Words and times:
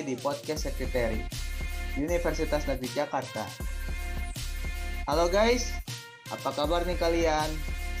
kembali 0.00 0.16
di 0.16 0.24
podcast 0.24 0.64
Sekretari 0.64 1.20
Universitas 2.00 2.64
Negeri 2.64 2.88
Jakarta. 2.88 3.44
Halo 5.04 5.28
guys, 5.28 5.76
apa 6.32 6.56
kabar 6.56 6.88
nih 6.88 6.96
kalian? 6.96 7.44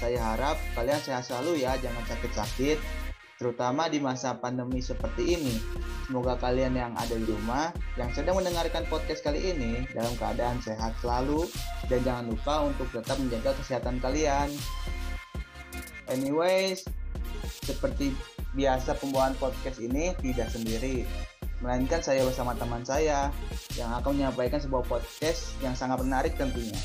Saya 0.00 0.16
harap 0.16 0.56
kalian 0.72 0.96
sehat 0.96 1.28
selalu 1.28 1.60
ya, 1.60 1.76
jangan 1.76 2.00
sakit-sakit, 2.08 2.80
terutama 3.36 3.92
di 3.92 4.00
masa 4.00 4.32
pandemi 4.32 4.80
seperti 4.80 5.36
ini. 5.36 5.60
Semoga 6.08 6.40
kalian 6.40 6.72
yang 6.72 6.96
ada 6.96 7.12
di 7.12 7.28
rumah, 7.28 7.68
yang 8.00 8.08
sedang 8.16 8.40
mendengarkan 8.40 8.88
podcast 8.88 9.20
kali 9.20 9.52
ini 9.52 9.84
dalam 9.92 10.16
keadaan 10.16 10.56
sehat 10.64 10.96
selalu, 11.04 11.52
dan 11.92 12.00
jangan 12.00 12.32
lupa 12.32 12.64
untuk 12.64 12.88
tetap 12.96 13.20
menjaga 13.20 13.52
kesehatan 13.60 14.00
kalian. 14.00 14.48
Anyways, 16.08 16.80
seperti 17.60 18.16
biasa 18.56 18.96
pembuatan 18.96 19.36
podcast 19.36 19.76
ini 19.84 20.16
tidak 20.24 20.48
sendiri, 20.48 21.04
melainkan 21.60 22.00
saya 22.00 22.24
bersama 22.24 22.56
teman 22.56 22.80
saya 22.80 23.28
yang 23.76 23.92
akan 24.00 24.16
menyampaikan 24.16 24.60
sebuah 24.60 24.84
podcast 24.88 25.52
yang 25.60 25.76
sangat 25.76 26.00
menarik 26.00 26.32
tentunya. 26.40 26.76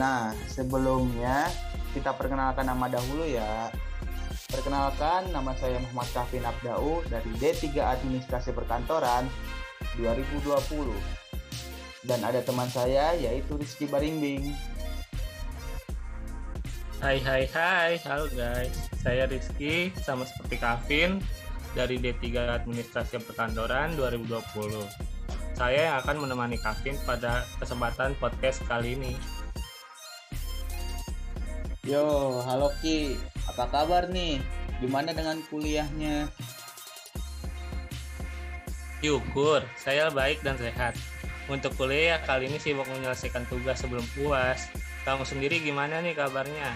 Nah, 0.00 0.32
sebelumnya 0.48 1.52
kita 1.92 2.16
perkenalkan 2.16 2.64
nama 2.64 2.88
dahulu 2.88 3.28
ya. 3.28 3.68
Perkenalkan, 4.48 5.28
nama 5.28 5.52
saya 5.60 5.76
Muhammad 5.76 6.08
Kafin 6.16 6.40
Abdau 6.40 7.04
dari 7.12 7.28
D3 7.36 7.68
Administrasi 8.00 8.56
Perkantoran 8.56 9.28
2020. 10.00 10.88
Dan 12.08 12.24
ada 12.24 12.40
teman 12.40 12.72
saya 12.72 13.12
yaitu 13.12 13.60
Rizky 13.60 13.84
Barimbing. 13.84 14.56
Hai 16.98 17.20
hai 17.20 17.44
hai, 17.52 17.92
halo 18.08 18.26
guys. 18.32 18.72
Saya 19.04 19.28
Rizky, 19.28 19.92
sama 20.00 20.24
seperti 20.24 20.56
Kavin 20.56 21.20
dari 21.78 22.02
D3 22.02 22.58
Administrasi 22.58 23.22
Perkantoran 23.22 23.94
2020. 23.94 24.82
Saya 25.54 25.94
yang 25.94 25.96
akan 26.02 26.26
menemani 26.26 26.58
Kavin 26.58 26.98
pada 27.06 27.46
kesempatan 27.62 28.18
podcast 28.18 28.66
kali 28.66 28.98
ini. 28.98 29.14
Yo, 31.86 32.42
halo 32.42 32.74
Ki. 32.82 33.14
Apa 33.46 33.70
kabar 33.70 34.10
nih? 34.10 34.42
Gimana 34.82 35.14
dengan 35.14 35.38
kuliahnya? 35.46 36.26
Syukur, 38.98 39.62
saya 39.78 40.10
baik 40.10 40.42
dan 40.42 40.58
sehat. 40.58 40.98
Untuk 41.46 41.78
kuliah 41.78 42.18
kali 42.26 42.50
ini 42.50 42.58
sibuk 42.58 42.90
menyelesaikan 42.90 43.46
tugas 43.46 43.78
sebelum 43.78 44.02
puas. 44.18 44.66
Kamu 45.06 45.22
sendiri 45.22 45.62
gimana 45.62 46.02
nih 46.02 46.18
kabarnya? 46.18 46.74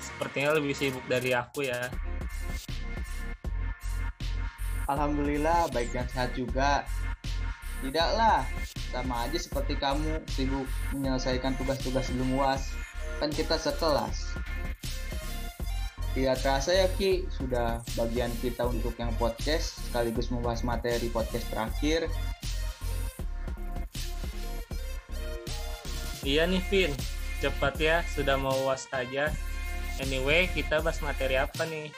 Sepertinya 0.00 0.56
lebih 0.56 0.72
sibuk 0.72 1.04
dari 1.04 1.36
aku 1.36 1.68
ya. 1.68 1.92
Alhamdulillah 4.90 5.70
baik 5.70 5.94
dan 5.94 6.06
sehat 6.10 6.34
juga. 6.34 6.82
Tidaklah, 7.80 8.42
sama 8.90 9.24
aja 9.24 9.38
seperti 9.38 9.78
kamu 9.78 10.20
sibuk 10.34 10.66
menyelesaikan 10.92 11.54
tugas-tugas 11.54 12.10
sebelum 12.10 12.34
UAS. 12.36 12.74
Kan 13.22 13.30
kita 13.30 13.54
sekelas. 13.54 14.34
Tidak 16.10 16.36
terasa 16.42 16.74
ya 16.74 16.90
Ki, 16.98 17.22
sudah 17.30 17.78
bagian 17.94 18.34
kita 18.42 18.66
untuk 18.66 18.98
yang 18.98 19.14
podcast 19.14 19.78
sekaligus 19.86 20.34
membahas 20.34 20.66
materi 20.66 21.06
podcast 21.06 21.46
terakhir. 21.54 22.10
Iya 26.26 26.50
nih 26.50 26.60
Vin, 26.68 26.92
cepat 27.38 27.78
ya, 27.78 28.02
sudah 28.12 28.36
mau 28.36 28.52
UAS 28.66 28.90
aja. 28.92 29.30
Anyway, 30.02 30.50
kita 30.52 30.82
bahas 30.82 30.98
materi 31.00 31.38
apa 31.38 31.62
nih? 31.64 31.94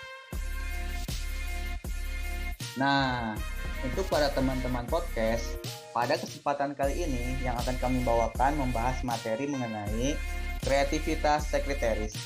Nah, 2.80 3.36
untuk 3.84 4.08
para 4.08 4.32
teman-teman 4.32 4.88
podcast, 4.88 5.60
pada 5.92 6.16
kesempatan 6.16 6.72
kali 6.72 7.04
ini 7.04 7.36
yang 7.44 7.52
akan 7.60 7.76
kami 7.76 8.00
bawakan 8.00 8.56
membahas 8.56 9.04
materi 9.04 9.44
mengenai 9.44 10.16
kreativitas 10.64 11.52
sekretaris. 11.52 12.16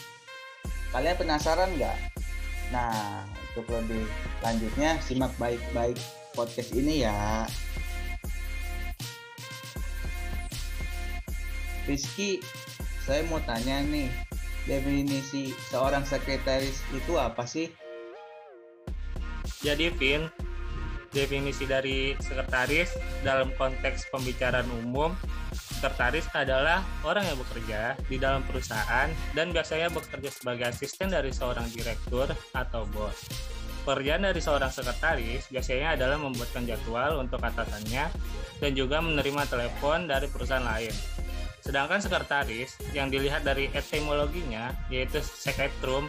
Kalian 0.94 1.18
penasaran 1.18 1.74
nggak? 1.74 1.98
Nah, 2.70 3.26
untuk 3.50 3.66
lebih 3.74 4.06
lanjutnya 4.38 5.02
simak 5.02 5.34
baik-baik 5.34 5.98
podcast 6.38 6.70
ini 6.78 7.02
ya. 7.02 7.50
Rizky, 11.90 12.38
saya 13.02 13.26
mau 13.26 13.42
tanya 13.42 13.82
nih, 13.82 14.10
definisi 14.66 15.54
seorang 15.70 16.06
sekretaris 16.06 16.82
itu 16.94 17.18
apa 17.18 17.46
sih? 17.46 17.70
Jadi 19.66 19.90
Vin, 19.98 20.22
definisi 21.10 21.66
dari 21.66 22.14
sekretaris 22.22 22.94
dalam 23.26 23.50
konteks 23.58 24.14
pembicaraan 24.14 24.70
umum, 24.78 25.10
sekretaris 25.50 26.30
adalah 26.38 26.86
orang 27.02 27.26
yang 27.26 27.34
bekerja 27.42 27.98
di 28.06 28.14
dalam 28.22 28.46
perusahaan 28.46 29.10
dan 29.34 29.50
biasanya 29.50 29.90
bekerja 29.90 30.30
sebagai 30.30 30.70
asisten 30.70 31.10
dari 31.10 31.34
seorang 31.34 31.66
direktur 31.74 32.30
atau 32.54 32.86
bos. 32.94 33.26
Pekerjaan 33.82 34.30
dari 34.30 34.38
seorang 34.38 34.70
sekretaris 34.70 35.50
biasanya 35.50 35.98
adalah 35.98 36.22
membuatkan 36.22 36.62
jadwal 36.62 37.18
untuk 37.18 37.42
atasannya 37.42 38.06
dan 38.62 38.70
juga 38.70 39.02
menerima 39.02 39.50
telepon 39.50 40.06
dari 40.06 40.30
perusahaan 40.30 40.62
lain. 40.62 40.94
Sedangkan 41.58 41.98
sekretaris 41.98 42.78
yang 42.94 43.10
dilihat 43.10 43.42
dari 43.42 43.66
etimologinya 43.74 44.70
yaitu 44.94 45.18
secretrum 45.18 46.06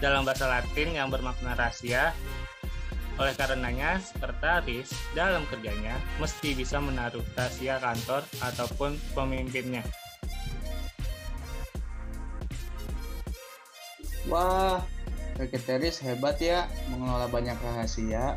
dalam 0.00 0.24
bahasa 0.24 0.48
Latin 0.48 0.96
yang 0.96 1.12
bermakna 1.12 1.52
rahasia. 1.52 2.16
Oleh 3.14 3.34
karenanya, 3.38 4.02
sekretaris 4.02 4.90
dalam 5.14 5.46
kerjanya 5.46 5.94
mesti 6.18 6.50
bisa 6.58 6.82
menaruh 6.82 7.22
rahasia 7.38 7.78
kantor 7.78 8.26
ataupun 8.42 8.98
pemimpinnya. 9.14 9.86
Wah, 14.26 14.82
sekretaris 15.38 16.02
hebat 16.02 16.42
ya 16.42 16.66
mengelola 16.90 17.30
banyak 17.30 17.54
rahasia. 17.62 18.34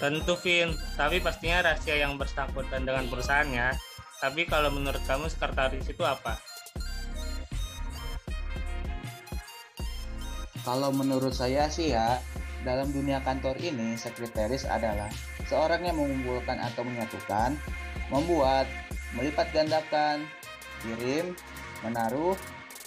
Tentu 0.00 0.36
Vin, 0.40 0.72
tapi 0.96 1.20
pastinya 1.20 1.60
rahasia 1.60 1.96
yang 2.00 2.16
bersangkutan 2.16 2.88
dengan 2.88 3.04
perusahaannya. 3.12 3.76
Tapi 4.22 4.48
kalau 4.48 4.72
menurut 4.72 5.00
kamu 5.04 5.28
sekretaris 5.28 5.84
itu 5.92 6.00
apa? 6.08 6.40
Kalau 10.64 10.88
menurut 10.96 11.36
saya 11.36 11.68
sih 11.68 11.92
ya, 11.92 12.16
dalam 12.64 12.88
dunia 12.88 13.20
kantor 13.20 13.60
ini 13.60 14.00
sekretaris 14.00 14.64
adalah 14.64 15.12
seorang 15.44 15.84
yang 15.84 16.00
mengumpulkan 16.00 16.56
atau 16.56 16.80
menyatukan, 16.80 17.52
membuat, 18.08 18.64
melipat 19.12 19.52
gandakan, 19.52 20.24
kirim, 20.80 21.36
menaruh, 21.84 22.32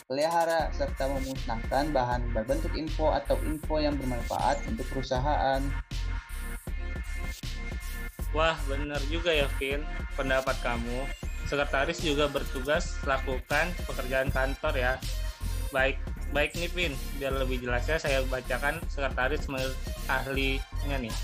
pelihara, 0.10 0.74
serta 0.74 1.06
memusnahkan 1.06 1.94
bahan 1.94 2.26
berbentuk 2.34 2.74
info 2.74 3.14
atau 3.14 3.38
info 3.46 3.78
yang 3.78 3.94
bermanfaat 3.94 4.58
untuk 4.66 4.90
perusahaan. 4.90 5.62
Wah, 8.34 8.58
benar 8.66 9.00
juga 9.06 9.30
ya, 9.30 9.46
Vin. 9.62 9.86
Pendapat 10.18 10.58
kamu. 10.66 11.06
Sekretaris 11.46 12.02
juga 12.02 12.26
bertugas 12.26 12.98
lakukan 13.06 13.70
pekerjaan 13.86 14.34
kantor 14.34 14.74
ya. 14.76 14.94
Baik, 15.72 15.96
baik 16.32 16.56
nih, 16.56 16.70
Vin. 16.72 16.94
Biar 17.20 17.34
lebih 17.36 17.64
jelasnya 17.64 17.98
saya 18.00 18.24
bacakan 18.28 18.80
sekretaris 18.92 19.48
menurut 19.48 19.78
ahlinya 20.08 20.98
nih. 21.00 21.16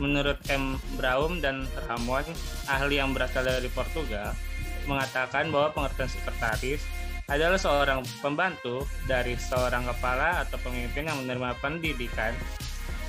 Menurut 0.00 0.38
M. 0.48 0.80
Braum 0.96 1.44
dan 1.44 1.68
Ramon, 1.84 2.24
ahli 2.64 2.96
yang 2.96 3.12
berasal 3.12 3.44
dari 3.44 3.68
Portugal, 3.68 4.32
mengatakan 4.88 5.52
bahwa 5.52 5.76
pengertian 5.76 6.08
sekretaris 6.08 6.80
adalah 7.28 7.60
seorang 7.60 8.00
pembantu 8.24 8.88
dari 9.04 9.36
seorang 9.36 9.86
kepala 9.86 10.42
atau 10.42 10.56
pemimpin 10.64 11.06
yang 11.06 11.20
menerima 11.20 11.52
pendidikan, 11.60 12.32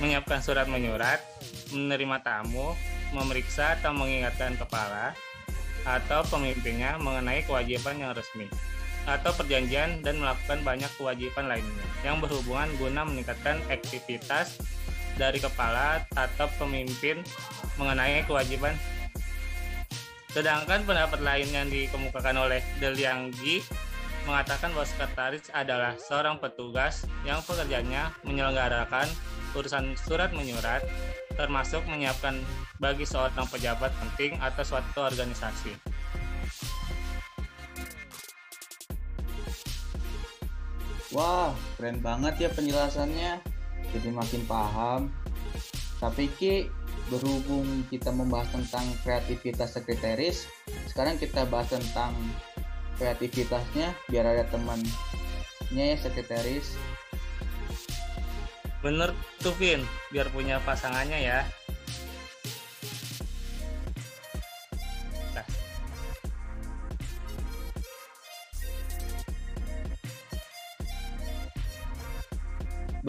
menyiapkan 0.03 0.43
surat 0.43 0.67
menyurat, 0.67 1.23
menerima 1.71 2.21
tamu, 2.21 2.75
memeriksa 3.15 3.79
atau 3.79 3.95
mengingatkan 3.95 4.59
kepala 4.59 5.15
atau 5.81 6.21
pemimpinnya 6.29 7.01
mengenai 7.01 7.41
kewajiban 7.47 7.97
yang 7.97 8.13
resmi 8.13 8.45
atau 9.09 9.33
perjanjian 9.33 10.05
dan 10.05 10.21
melakukan 10.21 10.61
banyak 10.61 10.91
kewajiban 10.97 11.49
lainnya 11.49 11.85
yang 12.05 12.21
berhubungan 12.21 12.69
guna 12.77 13.01
meningkatkan 13.01 13.57
aktivitas 13.69 14.61
dari 15.17 15.41
kepala 15.41 16.05
atau 16.13 16.47
pemimpin 16.57 17.21
mengenai 17.75 18.23
kewajiban. 18.25 18.77
Sedangkan 20.31 20.87
pendapat 20.87 21.19
lain 21.19 21.49
yang 21.51 21.67
dikemukakan 21.67 22.47
oleh 22.47 22.63
Delianggi 22.79 23.59
mengatakan 24.23 24.71
bahwa 24.71 24.87
sekretaris 24.87 25.45
adalah 25.51 25.97
seorang 25.97 26.37
petugas 26.37 27.03
yang 27.25 27.41
pekerjaannya 27.43 28.15
menyelenggarakan 28.23 29.09
urusan 29.57 29.97
surat 29.99 30.31
menyurat 30.31 30.85
termasuk 31.35 31.83
menyiapkan 31.89 32.37
bagi 32.77 33.03
seorang 33.03 33.47
pejabat 33.49 33.91
penting 33.97 34.37
atau 34.39 34.63
suatu 34.63 35.03
organisasi. 35.03 35.90
Wah, 41.11 41.51
keren 41.75 41.99
banget 41.99 42.47
ya 42.47 42.49
penjelasannya. 42.51 43.43
Jadi 43.91 44.09
makin 44.11 44.41
paham. 44.47 45.11
Tapi 45.99 46.31
Ki, 46.39 46.71
berhubung 47.11 47.83
kita 47.91 48.09
membahas 48.15 48.47
tentang 48.55 48.87
kreativitas 49.03 49.75
sekretaris, 49.75 50.47
sekarang 50.87 51.19
kita 51.19 51.43
bahas 51.45 51.67
tentang 51.67 52.15
kreativitasnya 52.95 53.91
biar 54.07 54.25
ada 54.25 54.47
temannya 54.47 54.87
ya 55.75 55.97
sekretaris. 55.99 56.79
Bener 58.81 59.13
tuh 59.43 59.53
Vin, 59.59 59.83
biar 60.09 60.31
punya 60.33 60.57
pasangannya 60.63 61.19
ya. 61.21 61.45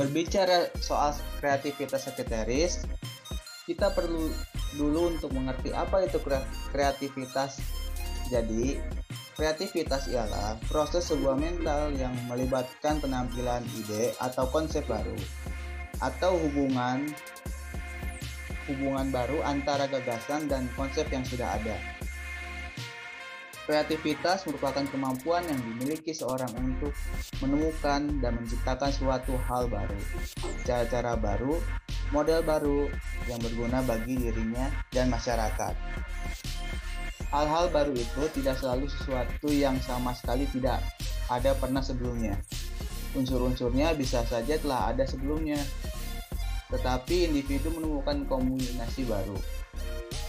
Berbicara 0.02 0.66
soal 0.82 1.14
kreativitas 1.38 2.10
sekretaris, 2.10 2.82
kita 3.70 3.94
perlu 3.94 4.34
dulu 4.74 5.14
untuk 5.14 5.30
mengerti 5.30 5.70
apa 5.70 6.02
itu 6.02 6.18
kreativitas. 6.74 7.62
Jadi, 8.26 8.82
kreativitas 9.38 10.10
ialah 10.10 10.58
proses 10.66 11.06
sebuah 11.06 11.38
mental 11.38 11.94
yang 11.94 12.10
melibatkan 12.26 12.98
penampilan 12.98 13.62
ide 13.78 14.10
atau 14.18 14.50
konsep 14.50 14.82
baru 14.90 15.14
atau 16.02 16.34
hubungan 16.34 17.06
hubungan 18.66 19.06
baru 19.14 19.38
antara 19.46 19.86
gagasan 19.86 20.50
dan 20.50 20.66
konsep 20.74 21.06
yang 21.14 21.22
sudah 21.22 21.62
ada. 21.62 21.91
Kreativitas 23.62 24.42
merupakan 24.50 24.82
kemampuan 24.90 25.46
yang 25.46 25.60
dimiliki 25.62 26.10
seorang 26.10 26.50
untuk 26.58 26.90
menemukan 27.38 28.02
dan 28.18 28.34
menciptakan 28.42 28.90
suatu 28.90 29.38
hal 29.46 29.70
baru, 29.70 30.02
cara-cara 30.66 31.14
baru, 31.14 31.62
model 32.10 32.42
baru 32.42 32.90
yang 33.30 33.38
berguna 33.38 33.78
bagi 33.86 34.18
dirinya 34.18 34.66
dan 34.90 35.14
masyarakat. 35.14 35.78
Hal-hal 37.30 37.70
baru 37.70 37.94
itu 37.94 38.22
tidak 38.34 38.58
selalu 38.58 38.90
sesuatu 38.90 39.48
yang 39.54 39.78
sama 39.78 40.10
sekali 40.10 40.44
tidak 40.50 40.82
ada 41.30 41.54
pernah 41.54 41.80
sebelumnya. 41.86 42.34
Unsur-unsurnya 43.14 43.94
bisa 43.94 44.26
saja 44.26 44.58
telah 44.58 44.90
ada 44.90 45.06
sebelumnya, 45.06 45.62
tetapi 46.74 47.30
individu 47.30 47.70
menemukan 47.70 48.26
kombinasi 48.26 49.06
baru 49.06 49.38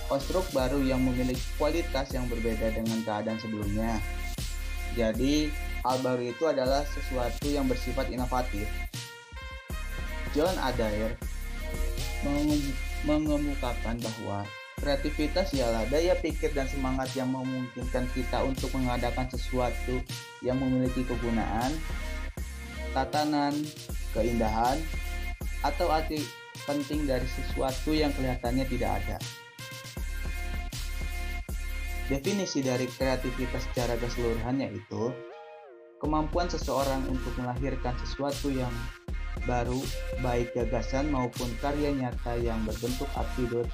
konstruk 0.07 0.45
baru 0.51 0.79
yang 0.83 1.01
memiliki 1.01 1.43
kualitas 1.55 2.11
yang 2.11 2.27
berbeda 2.27 2.73
dengan 2.73 2.99
keadaan 3.03 3.39
sebelumnya. 3.39 3.99
Jadi, 4.93 5.49
hal 5.81 5.97
baru 6.05 6.23
itu 6.29 6.43
adalah 6.45 6.85
sesuatu 6.85 7.49
yang 7.49 7.65
bersifat 7.65 8.13
inovatif. 8.13 8.69
John 10.33 10.53
Adair 10.61 11.13
mengemukakan 13.05 13.99
bahwa 13.99 14.47
kreativitas 14.79 15.53
ialah 15.53 15.85
daya 15.91 16.15
pikir 16.17 16.55
dan 16.55 16.65
semangat 16.65 17.11
yang 17.13 17.29
memungkinkan 17.29 18.07
kita 18.15 18.41
untuk 18.41 18.73
mengadakan 18.73 19.27
sesuatu 19.29 20.01
yang 20.41 20.57
memiliki 20.57 21.05
kegunaan, 21.05 21.71
tatanan, 22.95 23.53
keindahan, 24.15 24.79
atau 25.63 25.87
arti 25.91 26.23
penting 26.65 27.05
dari 27.05 27.25
sesuatu 27.27 27.91
yang 27.95 28.11
kelihatannya 28.15 28.65
tidak 28.67 28.91
ada. 29.03 29.17
Definisi 32.11 32.59
dari 32.59 32.83
kreativitas 32.87 33.63
secara 33.71 33.95
keseluruhan 33.95 34.59
yaitu 34.59 35.13
kemampuan 36.03 36.51
seseorang 36.51 36.99
untuk 37.07 37.31
melahirkan 37.39 37.95
sesuatu 38.03 38.51
yang 38.51 38.71
baru, 39.47 39.79
baik 40.19 40.51
gagasan 40.55 41.11
maupun 41.11 41.47
karya 41.63 41.95
nyata 41.95 42.35
yang 42.39 42.59
berbentuk 42.67 43.07
aptidot 43.15 43.67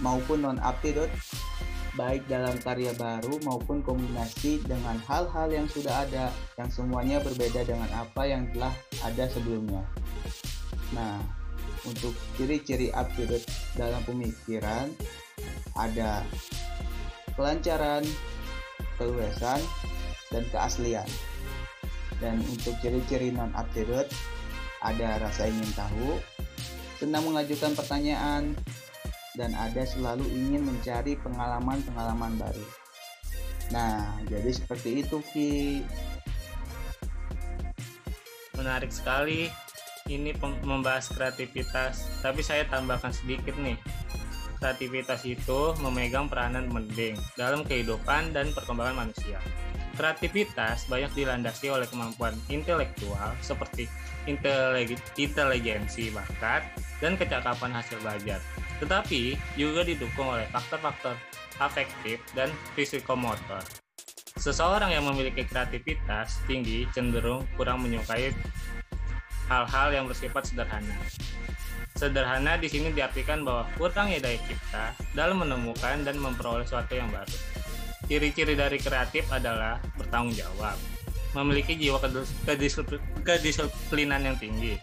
maupun 0.00 0.42
non-aptidot, 0.42 1.10
baik 1.94 2.24
dalam 2.26 2.56
karya 2.62 2.90
baru 2.96 3.38
maupun 3.46 3.84
kombinasi 3.84 4.62
dengan 4.66 4.98
hal-hal 5.06 5.50
yang 5.50 5.66
sudah 5.70 6.08
ada, 6.08 6.32
yang 6.58 6.70
semuanya 6.70 7.18
berbeda 7.22 7.62
dengan 7.62 7.90
apa 7.94 8.22
yang 8.26 8.48
telah 8.54 8.74
ada 9.04 9.24
sebelumnya. 9.30 9.82
Nah, 10.96 11.20
untuk 11.84 12.16
ciri-ciri 12.38 12.90
aptidot 12.90 13.42
dalam 13.76 14.00
pemikiran 14.08 14.88
ada 15.74 16.22
kelancaran, 17.34 18.02
keluasan, 18.98 19.60
dan 20.30 20.42
keaslian. 20.50 21.08
Dan 22.22 22.40
untuk 22.46 22.78
ciri-ciri 22.78 23.34
non 23.34 23.50
absolute 23.58 24.08
ada 24.84 25.18
rasa 25.18 25.50
ingin 25.50 25.70
tahu, 25.74 26.20
senang 27.00 27.26
mengajukan 27.26 27.74
pertanyaan, 27.74 28.54
dan 29.34 29.50
ada 29.58 29.82
selalu 29.82 30.22
ingin 30.30 30.62
mencari 30.62 31.18
pengalaman-pengalaman 31.18 32.38
baru. 32.38 32.66
Nah, 33.74 34.20
jadi 34.30 34.50
seperti 34.54 35.02
itu 35.02 35.18
Ki. 35.34 35.82
Menarik 38.54 38.94
sekali 38.94 39.50
ini 40.06 40.30
membahas 40.62 41.10
kreativitas, 41.10 42.06
tapi 42.22 42.44
saya 42.44 42.68
tambahkan 42.70 43.10
sedikit 43.10 43.56
nih 43.58 43.74
kreativitas 44.58 45.22
itu 45.26 45.74
memegang 45.80 46.30
peranan 46.30 46.70
penting 46.70 47.18
dalam 47.34 47.62
kehidupan 47.66 48.32
dan 48.32 48.50
perkembangan 48.54 49.06
manusia. 49.06 49.38
Kreativitas 49.94 50.90
banyak 50.90 51.14
dilandasi 51.14 51.70
oleh 51.70 51.86
kemampuan 51.86 52.34
intelektual 52.50 53.30
seperti 53.38 53.86
inteligensi 54.26 56.10
bakat 56.10 56.66
dan 56.98 57.14
kecakapan 57.14 57.70
hasil 57.70 58.02
belajar. 58.02 58.42
Tetapi 58.82 59.38
juga 59.54 59.86
didukung 59.86 60.34
oleh 60.34 60.48
faktor-faktor 60.50 61.14
afektif 61.62 62.18
dan 62.34 62.50
fisikomotor. 62.74 63.62
Seseorang 64.34 64.90
yang 64.90 65.06
memiliki 65.06 65.46
kreativitas 65.46 66.42
tinggi 66.50 66.90
cenderung 66.90 67.46
kurang 67.54 67.86
menyukai 67.86 68.34
hal-hal 69.46 69.88
yang 69.94 70.10
bersifat 70.10 70.42
sederhana. 70.50 70.98
Sederhana 71.94 72.58
di 72.58 72.66
sini 72.66 72.90
diartikan 72.90 73.46
bahwa 73.46 73.70
kurangnya 73.78 74.26
daya 74.26 74.38
cipta 74.50 74.98
dalam 75.14 75.46
menemukan 75.46 76.02
dan 76.02 76.18
memperoleh 76.18 76.66
sesuatu 76.66 76.98
yang 76.98 77.06
baru. 77.14 77.38
Ciri-ciri 78.10 78.58
dari 78.58 78.82
kreatif 78.82 79.30
adalah 79.30 79.78
bertanggung 79.94 80.34
jawab, 80.34 80.74
memiliki 81.38 81.78
jiwa 81.78 82.02
kedisiplinan 83.22 84.26
yang 84.26 84.36
tinggi, 84.36 84.76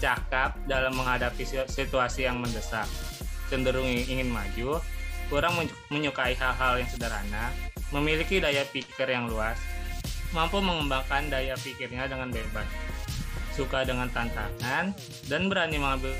cakap 0.00 0.56
dalam 0.64 0.96
menghadapi 0.96 1.44
situasi 1.68 2.26
yang 2.26 2.40
mendesak, 2.42 2.88
cenderung 3.46 3.86
ingin 3.86 4.32
maju, 4.32 4.80
kurang 5.28 5.54
menyukai 5.92 6.32
hal-hal 6.34 6.80
yang 6.80 6.90
sederhana, 6.90 7.52
memiliki 7.92 8.40
daya 8.40 8.64
pikir 8.66 9.06
yang 9.06 9.28
luas, 9.28 9.60
mampu 10.32 10.58
mengembangkan 10.58 11.28
daya 11.30 11.54
pikirnya 11.60 12.08
dengan 12.08 12.32
bebas, 12.32 12.66
suka 13.54 13.84
dengan 13.86 14.10
tantangan, 14.10 14.96
dan 15.30 15.42
berani 15.46 15.78
mengambil 15.78 16.16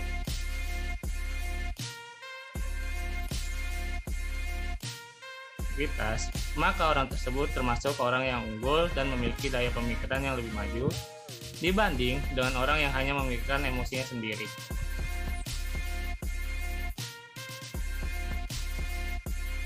aktivitas, 5.78 6.34
maka 6.58 6.90
orang 6.90 7.06
tersebut 7.06 7.46
termasuk 7.54 7.94
orang 8.02 8.26
yang 8.26 8.42
unggul 8.42 8.90
dan 8.98 9.06
memiliki 9.14 9.46
daya 9.46 9.70
pemikiran 9.70 10.18
yang 10.26 10.34
lebih 10.34 10.50
maju 10.50 10.90
dibanding 11.62 12.18
dengan 12.34 12.58
orang 12.58 12.82
yang 12.82 12.90
hanya 12.90 13.14
memikirkan 13.14 13.62
emosinya 13.62 14.02
sendiri. 14.02 14.50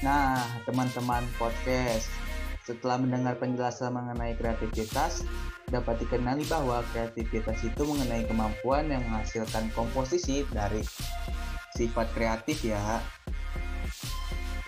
Nah, 0.05 0.37
teman-teman 0.69 1.25
podcast, 1.41 2.13
setelah 2.69 3.01
mendengar 3.01 3.41
penjelasan 3.41 3.97
mengenai 3.97 4.37
kreativitas, 4.37 5.25
dapat 5.73 5.97
dikenali 6.05 6.45
bahwa 6.45 6.85
kreativitas 6.93 7.57
itu 7.65 7.89
mengenai 7.89 8.29
kemampuan 8.29 8.85
yang 8.93 9.01
menghasilkan 9.09 9.73
komposisi 9.73 10.45
dari 10.53 10.85
sifat 11.73 12.13
kreatif 12.13 12.69
ya. 12.69 13.01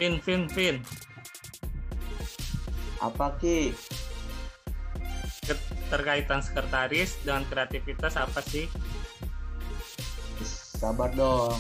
Fin, 0.01 0.17
fin, 0.25 0.49
fin 0.49 0.81
apa 3.05 3.37
ki? 3.37 3.77
Terkaitan 5.93 6.41
sekretaris 6.41 7.21
dengan 7.21 7.45
kreativitas 7.53 8.17
apa 8.17 8.41
sih? 8.41 8.65
Sabar 10.81 11.13
dong. 11.13 11.57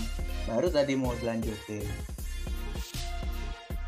Baru 0.48 0.68
tadi 0.72 0.96
mau 0.96 1.12
dilanjutin. 1.20 1.84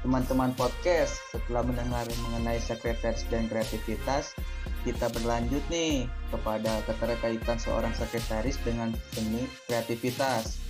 Teman-teman 0.05 0.55
podcast 0.55 1.19
setelah 1.35 1.67
mendengar 1.67 2.07
mengenai 2.29 2.63
sekretaris 2.63 3.27
dan 3.27 3.51
kreativitas 3.51 4.39
kita 4.87 5.11
berlanjut 5.11 5.67
nih 5.67 6.07
kepada 6.31 6.79
keterkaitan 6.87 7.59
seorang 7.59 7.91
sekretaris 7.91 8.55
dengan 8.63 8.95
seni 9.11 9.51
kreativitas. 9.67 10.63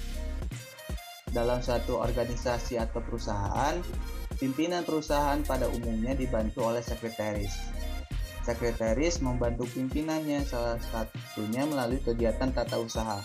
Dalam 1.37 1.61
satu 1.61 2.00
organisasi 2.00 2.81
atau 2.81 3.05
perusahaan 3.05 3.76
Pimpinan 4.37 4.85
perusahaan 4.85 5.40
pada 5.49 5.64
umumnya 5.73 6.12
dibantu 6.12 6.69
oleh 6.69 6.85
sekretaris. 6.85 7.57
Sekretaris 8.45 9.25
membantu 9.25 9.64
pimpinannya, 9.73 10.45
salah 10.45 10.76
satunya 10.78 11.64
melalui 11.64 11.99
kegiatan 12.05 12.52
tata 12.52 12.76
usaha. 12.76 13.19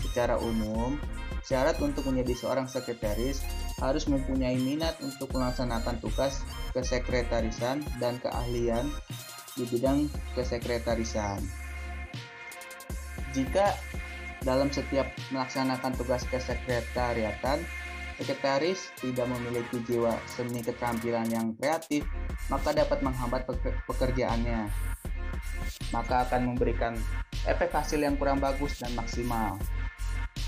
Secara 0.00 0.40
umum, 0.40 0.96
syarat 1.44 1.76
untuk 1.84 2.08
menjadi 2.08 2.32
seorang 2.32 2.64
sekretaris 2.64 3.44
harus 3.76 4.08
mempunyai 4.08 4.56
minat 4.56 4.96
untuk 5.04 5.30
melaksanakan 5.36 6.00
tugas 6.00 6.40
kesekretarisan 6.72 7.84
dan 8.00 8.16
keahlian 8.24 8.88
di 9.52 9.68
bidang 9.68 10.08
kesekretarisan. 10.32 11.44
Jika 13.36 13.76
dalam 14.48 14.72
setiap 14.72 15.12
melaksanakan 15.28 15.92
tugas 15.92 16.24
kesekretariatan, 16.32 17.60
sekretaris 18.16 18.88
tidak 18.96 19.28
memiliki 19.28 19.76
jiwa 19.84 20.16
seni 20.24 20.64
keterampilan 20.64 21.28
yang 21.28 21.52
kreatif, 21.60 22.08
maka 22.48 22.72
dapat 22.72 23.04
menghambat 23.04 23.44
pekerjaannya. 23.84 24.72
Maka 25.92 26.24
akan 26.28 26.56
memberikan 26.56 26.96
efek 27.44 27.76
hasil 27.76 28.00
yang 28.00 28.16
kurang 28.16 28.40
bagus 28.40 28.80
dan 28.80 28.96
maksimal. 28.96 29.60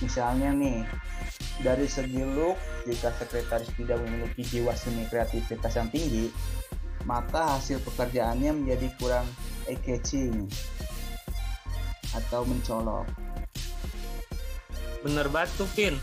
Misalnya 0.01 0.55
nih, 0.57 0.81
dari 1.61 1.85
segi 1.85 2.25
look, 2.25 2.57
jika 2.89 3.13
sekretaris 3.21 3.69
tidak 3.77 4.01
memiliki 4.01 4.43
jiwa 4.49 4.73
seni 4.73 5.05
kreativitas 5.05 5.77
yang 5.77 5.93
tinggi, 5.93 6.33
maka 7.05 7.61
hasil 7.61 7.85
pekerjaannya 7.85 8.65
menjadi 8.65 8.89
kurang 8.97 9.29
eye-catching 9.69 10.49
atau 12.17 12.49
mencolok. 12.49 13.05
Bener 15.05 15.29
banget 15.29 15.53
tuh, 15.61 15.69
Pin 15.77 15.95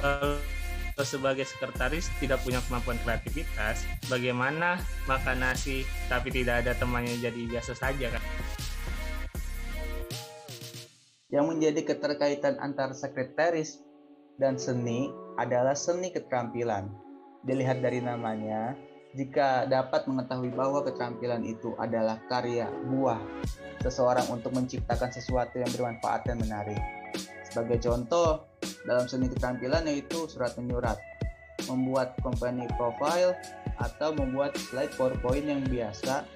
kalau 0.00 1.04
sebagai 1.04 1.44
sekretaris 1.44 2.08
tidak 2.20 2.40
punya 2.40 2.64
kemampuan 2.64 2.96
kreativitas, 3.04 3.84
bagaimana 4.08 4.80
makan 5.04 5.44
nasi 5.44 5.84
tapi 6.08 6.32
tidak 6.32 6.64
ada 6.64 6.72
temannya 6.72 7.20
jadi 7.20 7.40
biasa 7.52 7.76
saja 7.76 8.08
kan? 8.16 8.22
Yang 11.28 11.44
menjadi 11.52 11.80
keterkaitan 11.84 12.56
antara 12.62 12.96
sekretaris 12.96 13.84
dan 14.40 14.56
seni 14.56 15.12
adalah 15.36 15.76
seni 15.76 16.08
keterampilan. 16.08 16.88
Dilihat 17.44 17.84
dari 17.84 18.00
namanya, 18.00 18.72
jika 19.12 19.68
dapat 19.68 20.08
mengetahui 20.08 20.52
bahwa 20.52 20.80
keterampilan 20.80 21.44
itu 21.44 21.76
adalah 21.76 22.20
karya 22.28 22.72
buah 22.88 23.20
seseorang 23.84 24.28
untuk 24.32 24.56
menciptakan 24.56 25.12
sesuatu 25.12 25.60
yang 25.60 25.68
bermanfaat 25.76 26.24
dan 26.24 26.40
menarik. 26.40 26.95
Sebagai 27.56 27.88
contoh, 27.88 28.44
dalam 28.84 29.08
seni 29.08 29.32
keterampilan 29.32 29.88
yaitu 29.88 30.28
surat 30.28 30.52
menyurat, 30.60 31.00
membuat 31.72 32.12
company 32.20 32.68
profile, 32.76 33.32
atau 33.80 34.12
membuat 34.12 34.60
slide 34.60 34.92
PowerPoint 35.00 35.48
yang 35.48 35.64
biasa 35.64 36.28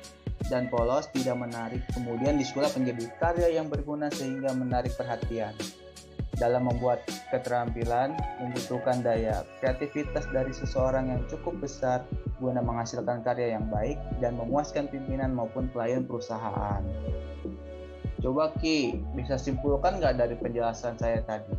dan 0.48 0.72
polos 0.72 1.12
tidak 1.12 1.36
menarik 1.36 1.84
kemudian 1.92 2.40
disulap 2.40 2.72
menjadi 2.72 3.04
karya 3.20 3.60
yang 3.60 3.68
berguna 3.68 4.08
sehingga 4.08 4.56
menarik 4.56 4.96
perhatian. 4.96 5.52
Dalam 6.40 6.72
membuat 6.72 7.04
keterampilan 7.28 8.16
membutuhkan 8.40 9.04
daya 9.04 9.44
kreativitas 9.60 10.24
dari 10.32 10.56
seseorang 10.56 11.12
yang 11.12 11.20
cukup 11.28 11.60
besar 11.60 12.08
guna 12.40 12.64
menghasilkan 12.64 13.20
karya 13.20 13.60
yang 13.60 13.68
baik 13.68 14.00
dan 14.24 14.40
memuaskan 14.40 14.88
pimpinan 14.88 15.36
maupun 15.36 15.68
klien 15.68 16.00
perusahaan. 16.00 16.80
Coba 18.20 18.52
Ki, 18.60 19.00
bisa 19.16 19.40
simpulkan 19.40 19.96
nggak 19.96 20.20
dari 20.20 20.36
penjelasan 20.36 20.94
saya 21.00 21.24
tadi? 21.24 21.56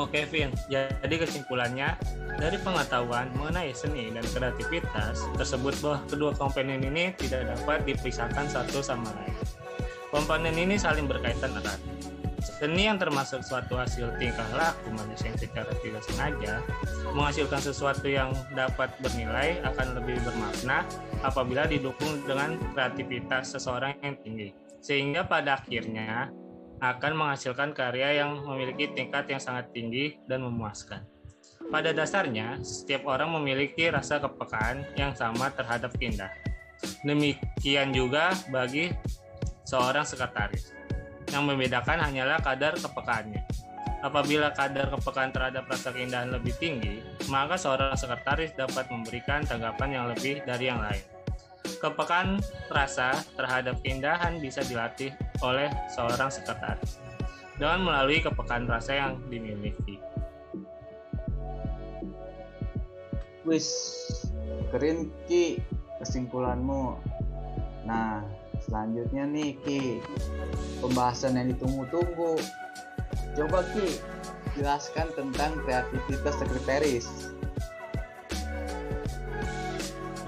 Oke, 0.00 0.24
Vin. 0.30 0.48
Jadi 0.70 1.14
kesimpulannya, 1.20 1.98
dari 2.40 2.56
pengetahuan 2.62 3.28
mengenai 3.36 3.76
seni 3.76 4.08
dan 4.08 4.24
kreativitas 4.24 5.20
tersebut 5.36 5.74
bahwa 5.84 5.98
kedua 6.08 6.30
komponen 6.32 6.80
ini 6.80 7.12
tidak 7.20 7.52
dapat 7.52 7.84
dipisahkan 7.84 8.48
satu 8.48 8.80
sama 8.80 9.12
lain. 9.12 9.36
Komponen 10.08 10.56
ini 10.56 10.80
saling 10.80 11.04
berkaitan 11.04 11.52
erat. 11.60 11.91
Seni 12.42 12.90
yang 12.90 12.98
termasuk 12.98 13.46
suatu 13.46 13.78
hasil 13.78 14.18
tingkah 14.18 14.46
laku 14.58 14.90
manusia 14.90 15.30
yang 15.30 15.38
secara 15.38 15.70
tidak 15.78 16.02
sengaja 16.02 16.58
menghasilkan 17.14 17.62
sesuatu 17.62 18.10
yang 18.10 18.34
dapat 18.58 18.90
bernilai 18.98 19.62
akan 19.62 19.94
lebih 20.02 20.18
bermakna 20.26 20.82
apabila 21.22 21.70
didukung 21.70 22.18
dengan 22.26 22.58
kreativitas 22.74 23.54
seseorang 23.54 23.94
yang 24.02 24.18
tinggi. 24.26 24.50
Sehingga 24.82 25.22
pada 25.30 25.62
akhirnya 25.62 26.34
akan 26.82 27.12
menghasilkan 27.14 27.70
karya 27.78 28.26
yang 28.26 28.42
memiliki 28.42 28.90
tingkat 28.90 29.30
yang 29.30 29.38
sangat 29.38 29.70
tinggi 29.70 30.18
dan 30.26 30.42
memuaskan. 30.42 31.06
Pada 31.70 31.94
dasarnya, 31.94 32.58
setiap 32.66 33.06
orang 33.06 33.30
memiliki 33.38 33.86
rasa 33.86 34.18
kepekaan 34.18 34.82
yang 34.98 35.14
sama 35.14 35.54
terhadap 35.54 35.94
keindahan. 35.94 36.34
Demikian 37.06 37.94
juga 37.94 38.34
bagi 38.50 38.90
seorang 39.62 40.02
sekretaris. 40.02 40.74
Yang 41.32 41.42
membedakan 41.48 41.98
hanyalah 41.98 42.38
kadar 42.44 42.76
kepekaannya. 42.76 43.42
Apabila 44.02 44.50
kadar 44.52 44.90
kepekaan 44.90 45.30
terhadap 45.30 45.64
rasa 45.70 45.94
keindahan 45.94 46.28
lebih 46.34 46.52
tinggi, 46.58 47.00
maka 47.30 47.54
seorang 47.54 47.94
sekretaris 47.94 48.52
dapat 48.52 48.90
memberikan 48.90 49.46
tanggapan 49.46 49.90
yang 49.94 50.06
lebih 50.10 50.42
dari 50.44 50.68
yang 50.68 50.82
lain. 50.82 51.00
Kepekaan 51.78 52.42
rasa 52.68 53.14
terhadap 53.38 53.78
keindahan 53.80 54.42
bisa 54.42 54.60
dilatih 54.66 55.14
oleh 55.40 55.70
seorang 55.94 56.28
sekretaris 56.28 56.98
dengan 57.56 57.86
melalui 57.86 58.18
kepekaan 58.18 58.66
rasa 58.66 58.92
yang 58.98 59.12
dimiliki. 59.30 60.02
Wis, 63.46 63.70
keren 64.74 65.14
Ki 65.30 65.62
kesimpulanmu. 66.02 66.98
Nah, 67.86 68.26
selanjutnya 68.66 69.24
nih 69.26 69.50
Ki, 69.62 69.98
pembahasan 70.78 71.38
yang 71.38 71.52
ditunggu-tunggu. 71.54 72.38
Coba 73.34 73.66
Ki, 73.74 73.98
jelaskan 74.56 75.08
tentang 75.16 75.56
kreativitas 75.64 76.34
sekretaris. 76.40 77.06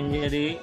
Menjadi 0.01 0.59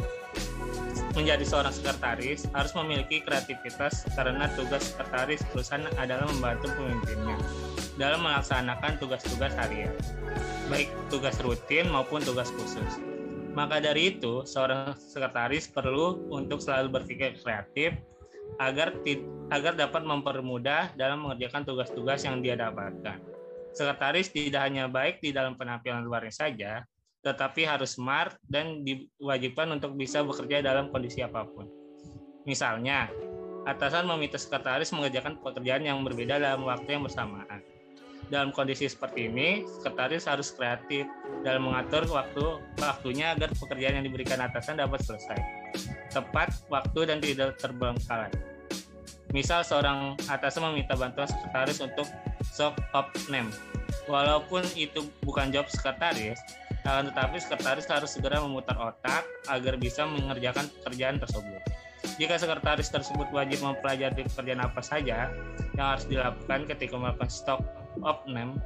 menjadi 1.12 1.44
seorang 1.44 1.75
sekretaris 1.75 2.48
harus 2.56 2.72
memiliki 2.72 3.20
kreativitas 3.20 4.08
karena 4.16 4.48
tugas 4.56 4.96
sekretaris 4.96 5.44
perusahaan 5.51 5.84
adalah 6.00 6.24
membantu 6.32 6.72
pemimpinnya 6.80 7.36
dalam 8.00 8.24
melaksanakan 8.24 8.96
tugas-tugas 8.98 9.51
harian, 9.60 9.92
baik 10.72 10.88
tugas 11.12 11.36
rutin 11.44 11.92
maupun 11.92 12.24
tugas 12.24 12.48
khusus. 12.56 12.96
Maka 13.51 13.84
dari 13.84 14.15
itu, 14.15 14.48
seorang 14.48 14.96
sekretaris 14.96 15.67
perlu 15.67 16.31
untuk 16.31 16.63
selalu 16.63 17.01
berpikir 17.01 17.36
kreatif 17.36 18.00
agar 18.60 18.96
agar 19.51 19.74
dapat 19.75 20.03
mempermudah 20.08 20.96
dalam 20.96 21.27
mengerjakan 21.27 21.67
tugas-tugas 21.67 22.24
yang 22.24 22.39
dia 22.39 22.55
dapatkan. 22.55 23.20
Sekretaris 23.72 24.31
tidak 24.31 24.67
hanya 24.67 24.88
baik 24.88 25.24
di 25.24 25.31
dalam 25.31 25.55
penampilan 25.55 26.03
luarnya 26.03 26.31
saja, 26.31 26.72
tetapi 27.24 27.63
harus 27.63 27.96
smart 27.96 28.36
dan 28.43 28.84
diwajibkan 28.84 29.72
untuk 29.72 29.96
bisa 29.96 30.24
bekerja 30.24 30.63
dalam 30.63 30.91
kondisi 30.91 31.24
apa 31.24 31.48
pun. 31.48 31.67
Misalnya, 32.43 33.08
atasan 33.63 34.10
meminta 34.10 34.36
sekretaris 34.41 34.91
mengerjakan 34.91 35.39
pekerjaan 35.39 35.86
yang 35.86 36.01
berbeda 36.01 36.41
dalam 36.41 36.65
waktu 36.65 36.98
yang 36.98 37.03
bersamaan. 37.05 37.62
Dalam 38.32 38.56
kondisi 38.56 38.88
seperti 38.88 39.28
ini, 39.28 39.68
sekretaris 39.68 40.24
harus 40.24 40.56
kreatif 40.56 41.04
dalam 41.44 41.68
mengatur 41.68 42.08
waktu 42.08 42.64
waktunya 42.80 43.36
agar 43.36 43.52
pekerjaan 43.52 44.00
yang 44.00 44.06
diberikan 44.08 44.40
atasan 44.40 44.80
dapat 44.80 45.04
selesai 45.04 45.62
tepat 46.12 46.52
waktu 46.68 47.08
dan 47.08 47.18
tidak 47.24 47.56
terbengkalai. 47.58 48.30
Misal 49.32 49.64
seorang 49.64 50.20
atasan 50.28 50.68
meminta 50.72 50.96
bantuan 51.00 51.28
sekretaris 51.28 51.80
untuk 51.80 52.04
shock 52.52 52.76
of 52.92 53.08
name. 53.32 53.48
Walaupun 54.12 54.68
itu 54.76 55.08
bukan 55.24 55.56
job 55.56 55.72
sekretaris, 55.72 56.36
akan 56.84 57.16
tetapi 57.16 57.40
sekretaris 57.40 57.88
harus 57.88 58.12
segera 58.12 58.44
memutar 58.44 58.76
otak 58.76 59.24
agar 59.48 59.80
bisa 59.80 60.04
mengerjakan 60.04 60.68
pekerjaan 60.82 61.16
tersebut. 61.16 61.62
Jika 62.20 62.36
sekretaris 62.36 62.92
tersebut 62.92 63.32
wajib 63.32 63.64
mempelajari 63.64 64.28
pekerjaan 64.28 64.60
apa 64.60 64.84
saja 64.84 65.32
yang 65.80 65.88
harus 65.96 66.04
dilakukan 66.12 66.68
ketika 66.68 67.00
melakukan 67.00 67.32
stock 67.32 67.64
of 68.00 68.24
name, 68.27 68.57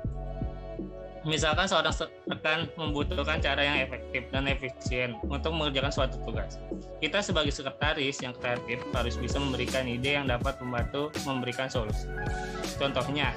misalkan 1.26 1.66
seorang 1.66 1.92
rekan 2.30 2.70
membutuhkan 2.78 3.42
cara 3.42 3.62
yang 3.66 3.78
efektif 3.82 4.30
dan 4.30 4.46
efisien 4.46 5.18
untuk 5.26 5.52
mengerjakan 5.58 5.90
suatu 5.90 6.22
tugas. 6.22 6.62
Kita 7.02 7.20
sebagai 7.20 7.50
sekretaris 7.50 8.22
yang 8.22 8.38
kreatif 8.38 8.80
harus 8.94 9.18
bisa 9.18 9.42
memberikan 9.42 9.90
ide 9.90 10.22
yang 10.22 10.30
dapat 10.30 10.56
membantu 10.62 11.10
memberikan 11.26 11.66
solusi. 11.66 12.06
Contohnya, 12.78 13.34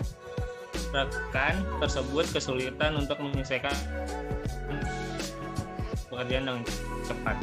rekan 0.93 1.65
tersebut 1.81 2.25
kesulitan 2.29 3.01
untuk 3.01 3.17
menyelesaikan 3.21 3.75
pekerjaan 6.09 6.45
dengan 6.45 6.63
cepat. 7.09 7.37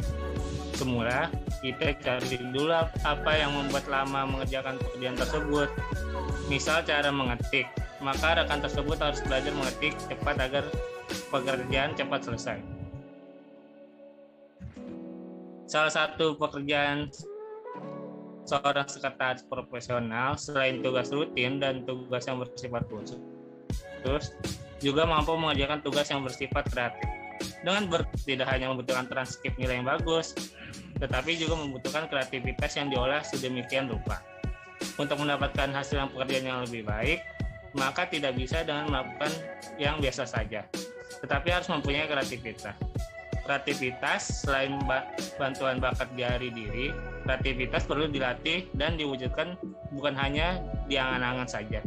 Semula, 0.76 1.32
kita 1.64 1.96
cari 2.04 2.36
dulu 2.52 2.70
apa 3.02 3.32
yang 3.32 3.50
membuat 3.56 3.88
lama 3.88 4.28
mengerjakan 4.28 4.76
pekerjaan 4.76 5.16
tersebut. 5.16 5.68
Misal 6.52 6.84
cara 6.84 7.08
mengetik, 7.08 7.66
maka 8.00 8.42
rekan 8.42 8.60
tersebut 8.60 8.98
harus 9.00 9.20
belajar 9.24 9.52
mengetik 9.56 9.94
cepat 10.08 10.36
agar 10.40 10.64
pekerjaan 11.32 11.92
cepat 11.96 12.20
selesai. 12.24 12.58
Salah 15.66 15.92
satu 15.92 16.38
pekerjaan 16.38 17.10
seorang 18.46 18.86
sekretaris 18.86 19.42
profesional 19.50 20.38
selain 20.38 20.78
tugas 20.78 21.10
rutin 21.10 21.58
dan 21.58 21.82
tugas 21.82 22.30
yang 22.30 22.38
bersifat 22.38 22.86
khusus, 22.86 23.18
terus 24.06 24.30
juga 24.78 25.02
mampu 25.02 25.34
mengerjakan 25.34 25.82
tugas 25.82 26.06
yang 26.06 26.22
bersifat 26.22 26.64
kreatif. 26.70 27.08
Dengan 27.66 27.90
ber, 27.90 28.06
tidak 28.22 28.46
hanya 28.46 28.70
membutuhkan 28.70 29.10
transkrip 29.10 29.58
nilai 29.58 29.82
yang 29.82 29.88
bagus, 29.90 30.38
tetapi 31.02 31.34
juga 31.34 31.58
membutuhkan 31.58 32.06
kreativitas 32.06 32.78
yang 32.78 32.86
diolah 32.88 33.26
sedemikian 33.26 33.90
rupa. 33.90 34.22
Untuk 34.96 35.18
mendapatkan 35.18 35.74
hasil 35.74 35.98
yang 35.98 36.10
pekerjaan 36.14 36.46
yang 36.46 36.60
lebih 36.62 36.86
baik, 36.86 37.20
maka 37.76 38.08
tidak 38.08 38.34
bisa 38.34 38.64
dengan 38.64 38.88
melakukan 38.88 39.30
yang 39.76 40.00
biasa 40.00 40.24
saja, 40.24 40.64
tetapi 41.20 41.52
harus 41.52 41.68
mempunyai 41.68 42.08
kreativitas. 42.08 42.74
Kreativitas 43.46 44.42
selain 44.42 44.74
bantuan 45.38 45.78
bakat 45.78 46.10
di 46.18 46.26
hari 46.26 46.50
diri, 46.50 46.90
kreativitas 47.22 47.86
perlu 47.86 48.10
dilatih 48.10 48.66
dan 48.74 48.98
diwujudkan 48.98 49.54
bukan 49.94 50.18
hanya 50.18 50.58
di 50.90 50.98
angan-angan 50.98 51.46
saja. 51.46 51.78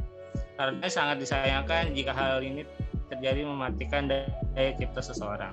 Karena 0.55 0.87
sangat 0.87 1.19
disayangkan 1.19 1.91
jika 1.91 2.15
hal 2.15 2.39
ini 2.39 2.63
terjadi 3.11 3.43
mematikan 3.43 4.07
daya 4.07 4.71
cipta 4.79 5.03
seseorang 5.03 5.51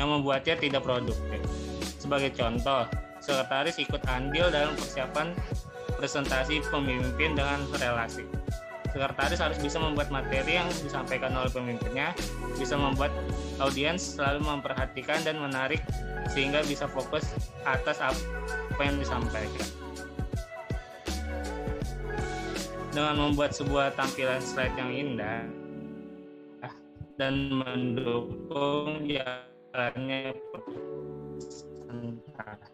yang 0.00 0.08
membuatnya 0.08 0.56
tidak 0.56 0.86
produktif. 0.86 1.40
Sebagai 2.00 2.32
contoh, 2.32 2.88
sekretaris 3.20 3.76
ikut 3.82 4.00
andil 4.08 4.48
dalam 4.48 4.72
persiapan 4.80 5.36
presentasi 5.98 6.64
pemimpin 6.72 7.36
dengan 7.36 7.68
relasi 7.76 8.24
sekretaris 8.98 9.38
harus 9.38 9.62
bisa 9.62 9.78
membuat 9.78 10.10
materi 10.10 10.58
yang 10.58 10.66
disampaikan 10.82 11.30
oleh 11.38 11.46
pemimpinnya, 11.54 12.10
bisa 12.58 12.74
membuat 12.74 13.14
audiens 13.62 14.18
selalu 14.18 14.42
memperhatikan 14.42 15.22
dan 15.22 15.38
menarik 15.38 15.78
sehingga 16.34 16.66
bisa 16.66 16.90
fokus 16.90 17.30
atas 17.62 18.02
apa 18.02 18.82
yang 18.82 18.98
disampaikan. 18.98 19.70
Dengan 22.90 23.30
membuat 23.30 23.54
sebuah 23.54 23.94
tampilan 23.94 24.42
slide 24.42 24.74
yang 24.74 24.90
indah 24.90 25.46
dan 27.14 27.54
mendukung 27.54 29.06
jalannya 29.06 30.34
presentasi. 30.50 32.67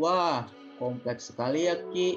Wah, 0.00 0.48
kompleks 0.80 1.28
sekali 1.28 1.68
ya 1.68 1.76
Ki. 1.92 2.16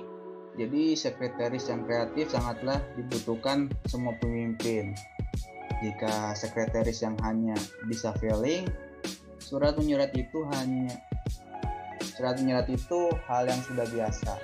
Jadi 0.55 0.95
sekretaris 0.95 1.67
yang 1.67 1.83
kreatif 1.83 2.31
sangatlah 2.31 2.79
dibutuhkan 2.95 3.67
semua 3.91 4.15
pemimpin. 4.23 4.95
Jika 5.83 6.31
sekretaris 6.31 7.03
yang 7.03 7.19
hanya 7.19 7.59
bisa 7.91 8.15
feeling, 8.23 8.63
surat 9.43 9.75
menyurat 9.75 10.15
itu 10.15 10.47
hanya 10.55 10.95
surat 12.15 12.39
menyurat 12.39 12.71
itu 12.71 13.11
hal 13.27 13.43
yang 13.51 13.59
sudah 13.67 13.83
biasa. 13.91 14.39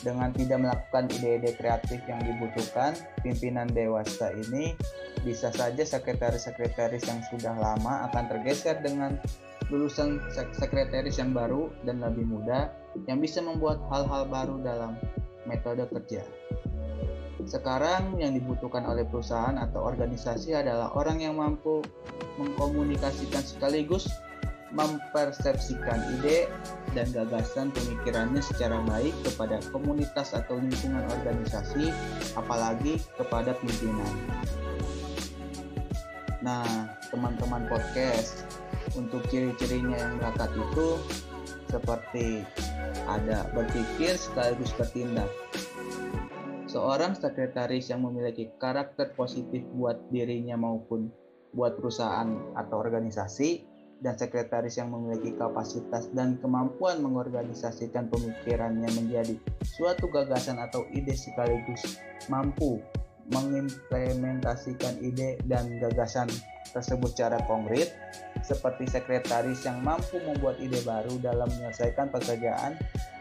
Dengan 0.00 0.32
tidak 0.32 0.64
melakukan 0.64 1.12
ide-ide 1.12 1.52
kreatif 1.60 2.00
yang 2.08 2.24
dibutuhkan, 2.24 2.96
pimpinan 3.20 3.68
dewasa 3.68 4.32
ini 4.32 4.72
bisa 5.20 5.52
saja 5.52 5.84
sekretaris-sekretaris 5.84 7.04
yang 7.04 7.20
sudah 7.28 7.52
lama 7.52 8.08
akan 8.08 8.24
tergeser 8.32 8.80
dengan 8.80 9.20
lulusan 9.70 10.18
sekretaris 10.34 11.22
yang 11.22 11.30
baru 11.30 11.70
dan 11.86 12.02
lebih 12.02 12.26
muda 12.26 12.74
yang 13.06 13.22
bisa 13.22 13.38
membuat 13.38 13.78
hal-hal 13.88 14.26
baru 14.26 14.58
dalam 14.60 14.98
metode 15.46 15.86
kerja. 15.88 16.26
Sekarang 17.48 18.20
yang 18.20 18.36
dibutuhkan 18.36 18.84
oleh 18.84 19.08
perusahaan 19.08 19.56
atau 19.56 19.86
organisasi 19.86 20.52
adalah 20.52 20.92
orang 20.92 21.24
yang 21.24 21.40
mampu 21.40 21.80
mengkomunikasikan 22.36 23.40
sekaligus 23.40 24.10
mempersepsikan 24.70 25.98
ide 26.18 26.46
dan 26.94 27.10
gagasan 27.10 27.74
pemikirannya 27.74 28.38
secara 28.38 28.78
baik 28.86 29.14
kepada 29.26 29.58
komunitas 29.74 30.30
atau 30.30 30.58
lingkungan 30.58 31.02
organisasi, 31.10 31.90
apalagi 32.38 33.02
kepada 33.18 33.54
pimpinan. 33.58 34.14
Nah, 36.40 36.88
teman-teman 37.10 37.66
podcast, 37.68 38.46
untuk 38.96 39.22
ciri-cirinya 39.28 39.96
yang 39.96 40.12
melekat 40.18 40.50
itu 40.56 40.88
seperti 41.70 42.42
ada 43.06 43.46
berpikir 43.54 44.18
sekaligus 44.18 44.74
bertindak. 44.74 45.30
Seorang 46.70 47.18
sekretaris 47.18 47.90
yang 47.90 48.06
memiliki 48.06 48.50
karakter 48.62 49.10
positif 49.18 49.66
buat 49.74 49.98
dirinya 50.14 50.54
maupun 50.54 51.10
buat 51.50 51.74
perusahaan 51.78 52.30
atau 52.54 52.78
organisasi 52.78 53.66
dan 54.00 54.16
sekretaris 54.16 54.80
yang 54.80 54.94
memiliki 54.94 55.36
kapasitas 55.36 56.08
dan 56.16 56.40
kemampuan 56.40 57.04
mengorganisasikan 57.04 58.08
pemikirannya 58.08 58.88
menjadi 58.96 59.36
suatu 59.66 60.08
gagasan 60.08 60.56
atau 60.56 60.88
ide 60.94 61.12
sekaligus 61.12 62.00
mampu 62.32 62.80
mengimplementasikan 63.30 64.98
ide 65.04 65.38
dan 65.46 65.68
gagasan 65.78 66.26
tersebut 66.70 67.12
secara 67.12 67.42
konkret, 67.44 67.92
seperti 68.40 68.86
sekretaris 68.88 69.62
yang 69.66 69.82
mampu 69.82 70.18
membuat 70.22 70.56
ide 70.62 70.80
baru 70.86 71.18
dalam 71.20 71.50
menyelesaikan 71.58 72.08
pekerjaan 72.10 72.78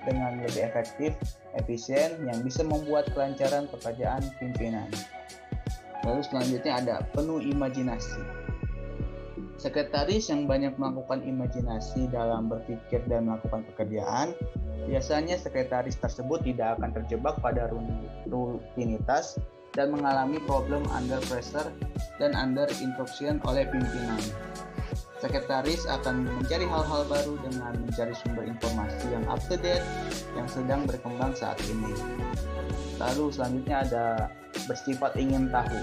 dengan 0.08 0.42
lebih 0.42 0.64
efektif, 0.64 1.12
efisien, 1.58 2.18
yang 2.26 2.40
bisa 2.46 2.64
membuat 2.64 3.10
kelancaran 3.12 3.68
pekerjaan 3.68 4.24
pimpinan. 4.40 4.88
Lalu 6.08 6.22
selanjutnya 6.24 6.74
ada 6.80 6.96
penuh 7.12 7.44
imajinasi. 7.44 8.24
Sekretaris 9.60 10.32
yang 10.32 10.48
banyak 10.48 10.80
melakukan 10.80 11.20
imajinasi 11.20 12.08
dalam 12.08 12.48
berpikir 12.48 13.04
dan 13.12 13.28
melakukan 13.28 13.68
pekerjaan, 13.68 14.32
biasanya 14.88 15.36
sekretaris 15.36 16.00
tersebut 16.00 16.40
tidak 16.48 16.80
akan 16.80 16.96
terjebak 16.96 17.36
pada 17.44 17.68
rutinitas 18.32 19.36
dan 19.74 19.94
mengalami 19.94 20.42
problem 20.48 20.86
under 20.94 21.22
pressure 21.30 21.70
dan 22.18 22.34
under 22.34 22.66
instruction 22.82 23.38
oleh 23.46 23.68
pimpinan. 23.70 24.22
Sekretaris 25.20 25.84
akan 25.84 26.32
mencari 26.32 26.64
hal-hal 26.64 27.04
baru 27.12 27.36
dengan 27.44 27.76
mencari 27.76 28.16
sumber 28.16 28.48
informasi 28.48 29.04
yang 29.12 29.28
up 29.28 29.44
to 29.52 29.60
date 29.60 29.84
yang 30.40 30.48
sedang 30.48 30.88
berkembang 30.88 31.36
saat 31.36 31.60
ini. 31.68 31.92
Lalu 32.96 33.28
selanjutnya 33.28 33.84
ada 33.84 34.06
bersifat 34.64 35.20
ingin 35.20 35.52
tahu. 35.52 35.76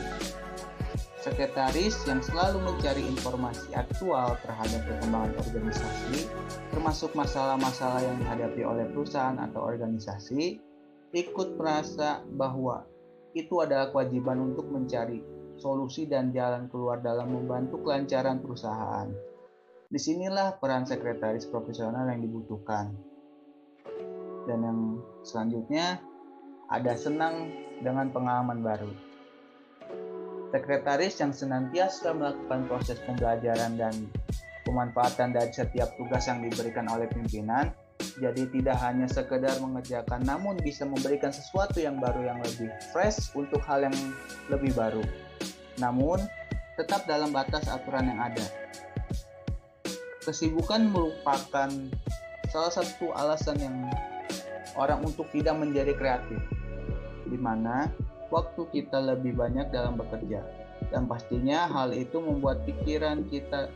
Sekretaris 1.21 2.01
yang 2.09 2.23
selalu 2.23 2.65
mencari 2.65 3.03
informasi 3.03 3.75
aktual 3.77 4.39
terhadap 4.47 4.81
perkembangan 4.89 5.35
organisasi, 5.43 6.31
termasuk 6.71 7.13
masalah-masalah 7.19 7.99
yang 7.99 8.17
dihadapi 8.23 8.63
oleh 8.63 8.87
perusahaan 8.89 9.37
atau 9.37 9.59
organisasi, 9.69 10.63
ikut 11.13 11.59
merasa 11.59 12.23
bahwa 12.31 12.87
itu 13.37 13.61
adalah 13.61 13.93
kewajiban 13.93 14.41
untuk 14.41 14.73
mencari 14.73 15.21
solusi 15.61 16.09
dan 16.09 16.33
jalan 16.33 16.73
keluar 16.73 17.05
dalam 17.05 17.29
membantu 17.29 17.85
kelancaran 17.85 18.41
perusahaan. 18.41 19.13
Di 19.87 20.01
sinilah 20.01 20.57
peran 20.57 20.89
sekretaris 20.89 21.45
profesional 21.47 22.09
yang 22.09 22.25
dibutuhkan. 22.25 22.97
Dan 24.49 24.59
yang 24.65 24.81
selanjutnya, 25.21 26.01
ada 26.73 26.97
senang 26.97 27.53
dengan 27.85 28.11
pengalaman 28.11 28.65
baru. 28.65 28.91
Sekretaris 30.51 31.21
yang 31.21 31.37
senantiasa 31.37 32.17
melakukan 32.17 32.65
proses 32.67 32.99
pembelajaran 33.05 33.77
dan 33.77 33.95
pemanfaatan 34.65 35.37
dari 35.37 35.53
setiap 35.53 35.95
tugas 35.95 36.27
yang 36.27 36.43
diberikan 36.43 36.89
oleh 36.91 37.07
pimpinan 37.11 37.71
jadi 38.17 38.49
tidak 38.49 38.81
hanya 38.81 39.05
sekedar 39.05 39.61
mengerjakan 39.61 40.25
namun 40.25 40.57
bisa 40.65 40.89
memberikan 40.89 41.29
sesuatu 41.29 41.77
yang 41.77 42.01
baru 42.01 42.25
yang 42.25 42.41
lebih 42.41 42.73
fresh 42.89 43.29
untuk 43.37 43.61
hal 43.69 43.85
yang 43.85 43.97
lebih 44.49 44.73
baru. 44.73 45.05
Namun 45.77 46.25
tetap 46.81 47.05
dalam 47.05 47.29
batas 47.29 47.69
aturan 47.69 48.09
yang 48.09 48.21
ada. 48.33 48.47
Kesibukan 50.25 50.89
merupakan 50.89 51.69
salah 52.49 52.73
satu 52.73 53.13
alasan 53.13 53.61
yang 53.61 53.77
orang 54.81 55.05
untuk 55.05 55.29
tidak 55.37 55.53
menjadi 55.61 55.93
kreatif. 55.93 56.41
Di 57.29 57.37
mana 57.37 57.93
waktu 58.33 58.65
kita 58.73 58.97
lebih 58.97 59.37
banyak 59.37 59.69
dalam 59.69 60.01
bekerja. 60.01 60.41
Dan 60.89 61.05
pastinya 61.05 61.69
hal 61.69 61.93
itu 61.93 62.17
membuat 62.17 62.65
pikiran 62.65 63.29
kita 63.29 63.69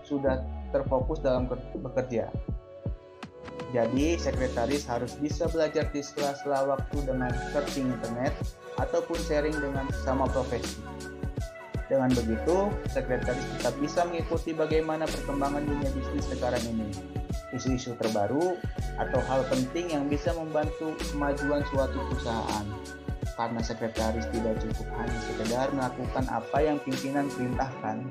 sudah 0.00 0.40
terfokus 0.72 1.20
dalam 1.20 1.44
bekerja 1.76 2.32
jadi, 3.74 4.14
sekretaris 4.14 4.86
harus 4.86 5.18
bisa 5.18 5.50
belajar 5.50 5.90
di 5.90 5.98
sela-sela 5.98 6.70
waktu 6.70 7.02
dengan 7.02 7.34
searching 7.50 7.90
internet 7.90 8.30
ataupun 8.78 9.18
sharing 9.26 9.56
dengan 9.58 9.90
sesama 9.90 10.30
profesi. 10.30 10.78
Dengan 11.90 12.10
begitu, 12.14 12.70
sekretaris 12.90 13.42
tetap 13.58 13.74
bisa 13.82 14.06
mengikuti 14.06 14.54
bagaimana 14.54 15.06
perkembangan 15.06 15.66
dunia 15.66 15.90
bisnis 15.94 16.26
sekarang 16.30 16.62
ini. 16.66 16.90
isu-isu 17.54 17.94
terbaru 17.96 18.58
atau 18.98 19.20
hal 19.30 19.46
penting 19.46 19.94
yang 19.94 20.10
bisa 20.10 20.34
membantu 20.34 20.92
kemajuan 21.08 21.62
suatu 21.70 21.94
perusahaan. 22.10 22.66
Karena 23.38 23.60
sekretaris 23.62 24.26
tidak 24.34 24.60
cukup 24.60 24.88
hanya 24.98 25.18
sekedar 25.30 25.66
melakukan 25.72 26.26
apa 26.26 26.58
yang 26.58 26.76
pimpinan 26.82 27.30
perintahkan. 27.32 28.02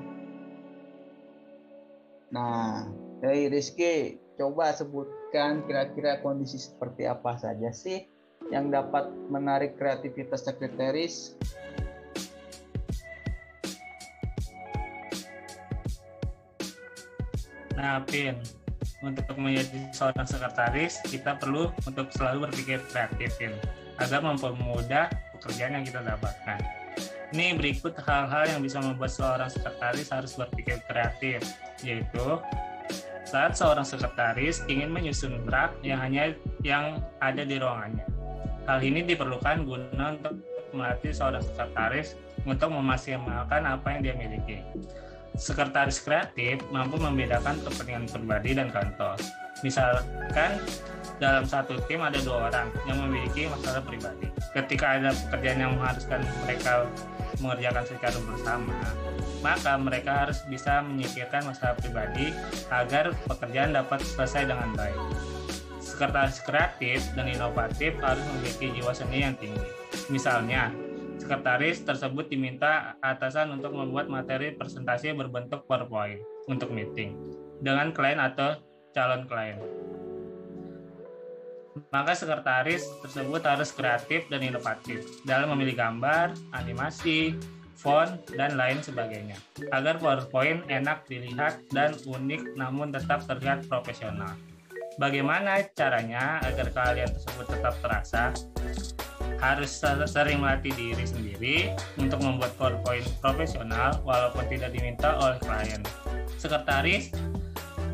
Nah, 2.32 2.89
dari 3.20 3.52
Rizky, 3.52 4.18
coba 4.39 4.72
kira-kira 5.67 6.24
kondisi 6.24 6.56
seperti 6.56 7.04
apa 7.04 7.36
saja 7.36 7.69
sih 7.76 8.08
yang 8.54 8.71
dapat 8.71 9.12
menarik 9.28 9.76
kreativitas 9.76 10.48
sekretaris 10.48 11.36
Nah, 17.76 18.02
Pin, 18.08 18.39
untuk 19.04 19.36
menjadi 19.36 19.91
seorang 19.91 20.26
sekretaris, 20.26 21.04
kita 21.06 21.38
perlu 21.38 21.69
untuk 21.84 22.08
selalu 22.10 22.50
berpikir 22.50 22.80
kreatif, 22.89 23.36
Pin, 23.36 23.54
agar 24.00 24.24
mempermudah 24.24 25.12
pekerjaan 25.38 25.78
yang 25.78 25.86
kita 25.86 26.02
dapatkan. 26.02 26.60
Ini 27.36 27.60
berikut 27.60 27.93
hal-hal 28.00 28.48
yang 28.48 28.63
bisa 28.63 28.80
membuat 28.80 29.12
seorang 29.12 29.52
sekretaris 29.52 30.08
harus 30.08 30.34
berpikir 30.39 30.80
kreatif, 30.88 31.43
yaitu 31.84 32.26
saat 33.36 33.52
seorang 33.60 33.84
sekretaris 33.84 34.63
ingin 34.71 34.88
menyusun 34.88 35.43
draft 35.43 35.76
yang 35.84 36.00
hanya 36.00 36.32
yang 36.63 37.04
ada 37.19 37.43
di 37.43 37.60
ruangannya. 37.60 38.08
Hal 38.63 38.80
ini 38.80 39.04
diperlukan 39.04 39.67
guna 39.67 40.15
untuk 40.15 40.39
melatih 40.71 41.12
seorang 41.12 41.43
sekretaris 41.43 42.15
untuk 42.48 42.71
memaksimalkan 42.71 43.67
apa 43.67 43.88
yang 43.91 44.00
dia 44.08 44.15
miliki. 44.15 44.63
Sekretaris 45.36 46.00
kreatif 46.00 46.63
mampu 46.71 46.95
membedakan 46.95 47.60
kepentingan 47.60 48.08
pribadi 48.08 48.56
dan 48.56 48.71
kantor. 48.71 49.19
Misalkan 49.67 50.56
dalam 51.19 51.43
satu 51.43 51.76
tim 51.91 52.00
ada 52.08 52.15
dua 52.24 52.48
orang 52.48 52.71
yang 52.88 53.04
memiliki 53.04 53.52
masalah 53.52 53.84
pribadi. 53.84 54.32
Ketika 54.56 54.95
ada 54.95 55.12
pekerjaan 55.12 55.60
yang 55.60 55.71
mengharuskan 55.76 56.24
mereka 56.48 56.88
mengerjakan 57.39 57.86
secara 57.88 58.17
bersama, 58.24 58.78
maka 59.43 59.74
mereka 59.78 60.26
harus 60.26 60.39
bisa 60.48 60.82
menyikirkan 60.82 61.45
masalah 61.45 61.76
pribadi 61.78 62.34
agar 62.74 63.13
pekerjaan 63.28 63.76
dapat 63.76 64.02
selesai 64.04 64.50
dengan 64.50 64.74
baik. 64.74 65.00
Sekretaris 65.80 66.41
kreatif 66.41 67.00
dan 67.13 67.30
inovatif 67.30 67.95
harus 68.02 68.24
memiliki 68.34 68.74
jiwa 68.74 68.91
seni 68.91 69.21
yang 69.21 69.38
tinggi. 69.38 69.69
Misalnya, 70.10 70.74
sekretaris 71.21 71.86
tersebut 71.86 72.28
diminta 72.28 73.00
atasan 73.00 73.54
untuk 73.56 73.71
membuat 73.78 74.12
materi 74.12 74.52
presentasi 74.58 75.13
berbentuk 75.13 75.63
PowerPoint 75.69 76.19
untuk 76.50 76.74
meeting 76.74 77.15
dengan 77.62 77.93
klien 77.95 78.19
atau 78.19 78.60
calon 78.91 79.30
klien. 79.30 79.85
Maka 81.91 82.15
sekretaris 82.15 82.88
tersebut 83.03 83.43
harus 83.43 83.75
kreatif 83.75 84.27
dan 84.31 84.43
inovatif 84.43 85.03
dalam 85.27 85.51
memilih 85.55 85.75
gambar, 85.75 86.31
animasi, 86.55 87.35
font, 87.75 88.15
dan 88.35 88.55
lain 88.55 88.79
sebagainya. 88.79 89.35
Agar 89.75 89.99
PowerPoint 89.99 90.63
enak 90.71 91.03
dilihat 91.11 91.59
dan 91.75 91.95
unik 92.07 92.55
namun 92.55 92.95
tetap 92.95 93.27
terlihat 93.27 93.67
profesional. 93.67 94.33
Bagaimana 94.95 95.59
caranya 95.75 96.39
agar 96.47 96.71
kalian 96.71 97.11
tersebut 97.11 97.45
tetap 97.51 97.75
terasa? 97.83 98.31
harus 99.39 99.83
sering 100.07 100.39
melatih 100.39 100.73
diri 100.73 101.05
sendiri 101.05 101.55
untuk 101.99 102.23
membuat 102.23 102.55
PowerPoint 102.55 103.05
profesional 103.19 103.99
walaupun 104.01 104.47
tidak 104.47 104.71
diminta 104.73 105.15
oleh 105.19 105.38
klien. 105.43 105.81
Sekretaris 106.39 107.11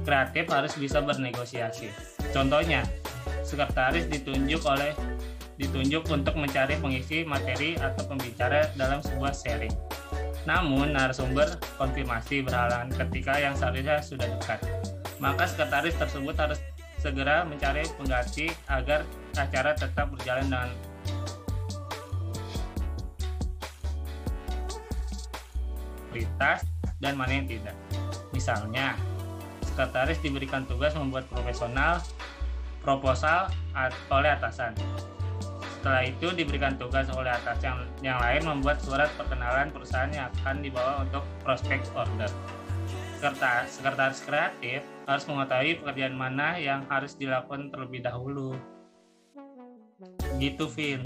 kreatif 0.05 0.49
harus 0.49 0.73
bisa 0.77 1.01
bernegosiasi. 1.01 1.91
Contohnya, 2.31 2.85
sekretaris 3.41 4.07
ditunjuk 4.07 4.61
oleh 4.65 4.93
ditunjuk 5.61 6.09
untuk 6.09 6.33
mencari 6.41 6.79
pengisi 6.81 7.21
materi 7.21 7.77
atau 7.77 8.01
pembicara 8.09 8.73
dalam 8.73 9.03
sebuah 9.05 9.29
sharing. 9.29 9.73
Namun, 10.49 10.97
narasumber 10.97 11.61
konfirmasi 11.77 12.41
berhalangan 12.41 12.89
ketika 13.05 13.37
yang 13.37 13.53
seharusnya 13.53 14.01
sudah 14.01 14.25
dekat. 14.25 14.57
Maka 15.21 15.45
sekretaris 15.45 15.93
tersebut 16.01 16.33
harus 16.33 16.57
segera 16.97 17.45
mencari 17.45 17.85
pengganti 17.93 18.49
agar 18.65 19.05
acara 19.37 19.77
tetap 19.77 20.09
berjalan 20.09 20.49
dengan 20.49 20.69
prioritas 26.09 26.65
dan 26.97 27.13
mana 27.17 27.37
yang 27.37 27.47
tidak. 27.47 27.77
Misalnya, 28.33 28.97
sekretaris 29.65 30.17
diberikan 30.25 30.65
tugas 30.65 30.97
membuat 30.97 31.29
profesional 31.29 32.01
proposal 32.81 33.49
oleh 34.09 34.29
atasan. 34.33 34.73
Setelah 35.81 36.05
itu 36.05 36.29
diberikan 36.37 36.77
tugas 36.77 37.09
oleh 37.09 37.33
atas 37.33 37.57
yang, 37.65 37.81
yang 38.05 38.21
lain 38.21 38.45
membuat 38.45 38.77
surat 38.85 39.09
perkenalan 39.17 39.73
perusahaan 39.73 40.13
yang 40.13 40.29
akan 40.41 40.61
dibawa 40.61 41.01
untuk 41.01 41.25
prospek 41.41 41.81
order. 41.97 42.29
Sekretaris, 43.17 43.69
sekretaris 43.77 44.21
kreatif 44.25 44.81
harus 45.09 45.25
mengetahui 45.25 45.81
pekerjaan 45.81 46.13
mana 46.17 46.57
yang 46.57 46.85
harus 46.89 47.17
dilakukan 47.17 47.73
terlebih 47.73 48.05
dahulu. 48.05 48.57
Gitu, 50.37 50.65
Vin. 50.73 51.01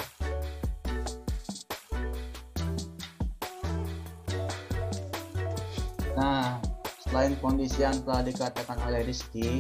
Nah, 6.16 6.60
selain 7.04 7.36
kondisi 7.44 7.84
yang 7.84 8.00
telah 8.08 8.24
dikatakan 8.24 8.80
oleh 8.88 9.04
Rizky, 9.04 9.60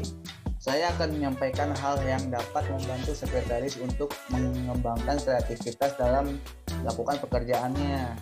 saya 0.65 0.89
akan 0.97 1.13
menyampaikan 1.13 1.69
hal 1.77 2.01
yang 2.01 2.33
dapat 2.33 2.65
membantu 2.73 3.13
sekretaris 3.13 3.77
untuk 3.77 4.09
mengembangkan 4.33 5.21
kreativitas 5.21 5.93
dalam 5.93 6.41
melakukan 6.81 7.21
pekerjaannya. 7.21 8.17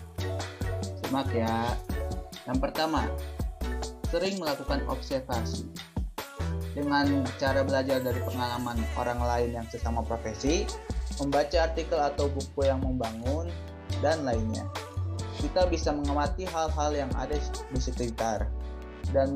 Simak 1.00 1.32
ya. 1.32 1.72
Yang 2.44 2.58
pertama, 2.60 3.08
sering 4.12 4.36
melakukan 4.36 4.84
observasi. 4.92 5.64
Dengan 6.76 7.24
cara 7.40 7.64
belajar 7.64 8.04
dari 8.04 8.20
pengalaman 8.20 8.76
orang 9.00 9.24
lain 9.24 9.50
yang 9.56 9.66
sesama 9.72 10.04
profesi, 10.04 10.68
membaca 11.16 11.64
artikel 11.64 11.96
atau 11.96 12.28
buku 12.28 12.68
yang 12.68 12.84
membangun, 12.84 13.48
dan 14.04 14.20
lainnya 14.20 14.68
kita 15.40 15.68
bisa 15.68 15.92
mengamati 15.92 16.48
hal-hal 16.48 16.90
yang 16.96 17.12
ada 17.20 17.36
di 17.68 17.80
sekitar 17.80 18.48
dan 19.12 19.30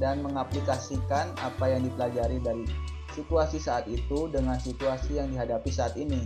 dan 0.00 0.24
mengaplikasikan 0.24 1.36
apa 1.36 1.64
yang 1.68 1.84
dipelajari 1.84 2.40
dari 2.40 2.64
situasi 3.12 3.60
saat 3.60 3.84
itu 3.86 4.32
dengan 4.32 4.56
situasi 4.56 5.20
yang 5.20 5.28
dihadapi 5.28 5.68
saat 5.68 5.94
ini. 6.00 6.24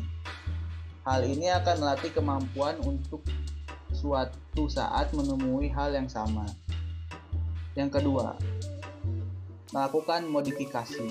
Hal 1.04 1.26
ini 1.26 1.52
akan 1.52 1.84
melatih 1.84 2.14
kemampuan 2.14 2.80
untuk 2.80 3.20
suatu 3.92 4.70
saat 4.70 5.12
menemui 5.12 5.68
hal 5.68 5.92
yang 5.92 6.08
sama. 6.08 6.48
Yang 7.74 8.00
kedua, 8.00 8.38
melakukan 9.74 10.30
modifikasi. 10.30 11.10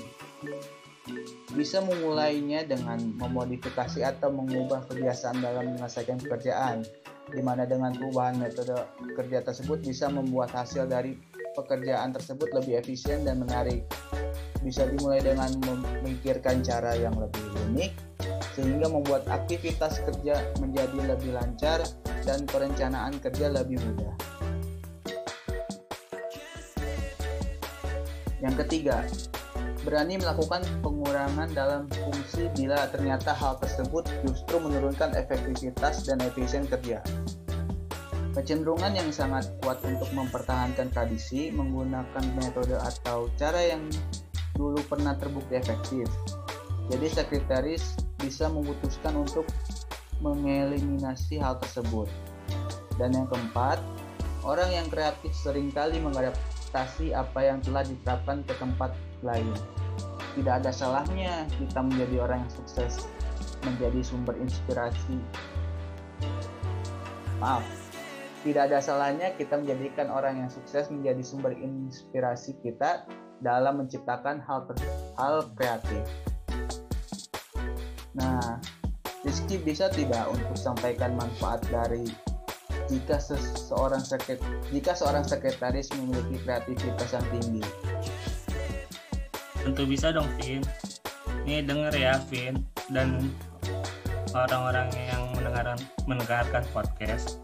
Bisa 1.53 1.83
memulainya 1.83 2.65
dengan 2.65 2.97
memodifikasi 3.19 4.01
atau 4.01 4.31
mengubah 4.33 4.87
kebiasaan 4.87 5.43
dalam 5.43 5.75
menyelesaikan 5.75 6.17
pekerjaan 6.23 6.81
di 7.29 7.39
mana 7.39 7.63
dengan 7.63 7.95
perubahan 7.95 8.35
metode 8.35 8.75
kerja 9.15 9.43
tersebut 9.43 9.79
bisa 9.83 10.11
membuat 10.11 10.51
hasil 10.51 10.87
dari 10.87 11.15
pekerjaan 11.53 12.11
tersebut 12.11 12.49
lebih 12.51 12.81
efisien 12.81 13.23
dan 13.23 13.41
menarik. 13.41 13.85
Bisa 14.65 14.89
dimulai 14.89 15.21
dengan 15.21 15.53
memikirkan 15.61 16.65
cara 16.65 16.97
yang 16.97 17.13
lebih 17.15 17.45
unik, 17.71 17.91
sehingga 18.53 18.87
membuat 18.89 19.25
aktivitas 19.29 20.01
kerja 20.05 20.41
menjadi 20.61 21.15
lebih 21.15 21.33
lancar 21.33 21.81
dan 22.25 22.45
perencanaan 22.45 23.17
kerja 23.17 23.49
lebih 23.49 23.81
mudah. 23.81 24.13
Yang 28.43 28.55
ketiga, 28.67 29.07
berani 29.87 30.19
melakukan 30.19 30.63
pengurangan 30.83 31.47
dalam 31.55 31.87
fungsi 31.91 32.51
bila 32.55 32.87
ternyata 32.91 33.31
hal 33.31 33.55
tersebut 33.59 34.07
justru 34.23 34.59
menurunkan 34.59 35.15
efektivitas 35.15 36.07
dan 36.07 36.19
efisien 36.23 36.67
kerja. 36.67 36.99
Kecenderungan 38.33 38.97
yang 38.97 39.13
sangat 39.13 39.53
kuat 39.61 39.77
untuk 39.85 40.09
mempertahankan 40.09 40.89
tradisi 40.89 41.53
menggunakan 41.53 42.25
metode 42.33 42.73
atau 42.81 43.29
cara 43.37 43.61
yang 43.61 43.85
dulu 44.57 44.81
pernah 44.89 45.13
terbukti 45.13 45.53
efektif. 45.53 46.09
Jadi 46.89 47.13
sekretaris 47.13 47.93
bisa 48.17 48.49
memutuskan 48.49 49.21
untuk 49.21 49.45
mengeliminasi 50.25 51.37
hal 51.37 51.61
tersebut. 51.61 52.09
Dan 52.97 53.13
yang 53.13 53.29
keempat, 53.29 53.77
orang 54.41 54.69
yang 54.73 54.87
kreatif 54.89 55.29
sering 55.37 55.69
kali 55.69 56.01
mengadaptasi 56.01 57.13
apa 57.13 57.37
yang 57.37 57.61
telah 57.61 57.85
diterapkan 57.85 58.41
ke 58.49 58.53
tempat 58.57 58.97
lain. 59.21 59.53
Tidak 60.33 60.53
ada 60.57 60.73
salahnya 60.73 61.45
kita 61.61 61.85
menjadi 61.85 62.25
orang 62.25 62.49
yang 62.49 62.53
sukses, 62.57 63.05
menjadi 63.61 64.01
sumber 64.01 64.33
inspirasi. 64.41 65.21
Maaf, 67.37 67.82
tidak 68.43 68.67
ada 68.69 68.83
salahnya 68.83 69.31
kita 69.39 69.55
menjadikan 69.55 70.11
orang 70.11 70.43
yang 70.43 70.51
sukses 70.51 70.91
menjadi 70.91 71.23
sumber 71.23 71.55
inspirasi 71.55 72.59
kita 72.59 73.07
dalam 73.39 73.79
menciptakan 73.79 74.43
hal 74.43 74.67
hal 75.15 75.47
kreatif. 75.55 76.03
Nah, 78.19 78.59
Rizky 79.23 79.55
bisa 79.63 79.87
tidak 79.87 80.27
untuk 80.27 80.59
sampaikan 80.59 81.15
manfaat 81.15 81.63
dari 81.71 82.03
jika 82.91 83.15
seseorang 83.15 84.03
sekret 84.03 84.43
jika 84.75 84.91
seorang 84.91 85.23
sekretaris 85.23 85.87
memiliki 85.95 86.43
kreativitas 86.43 87.15
yang 87.15 87.25
tinggi? 87.31 87.63
Tentu 89.63 89.87
bisa 89.87 90.11
dong, 90.11 90.27
Vin. 90.43 90.59
Ini 91.47 91.63
denger 91.63 91.95
ya, 91.95 92.19
Vin, 92.27 92.59
dan 92.91 93.31
orang-orang 94.35 94.91
yang 94.91 95.31
mendengarkan 95.31 95.79
mendengarkan 96.03 96.63
podcast 96.75 97.39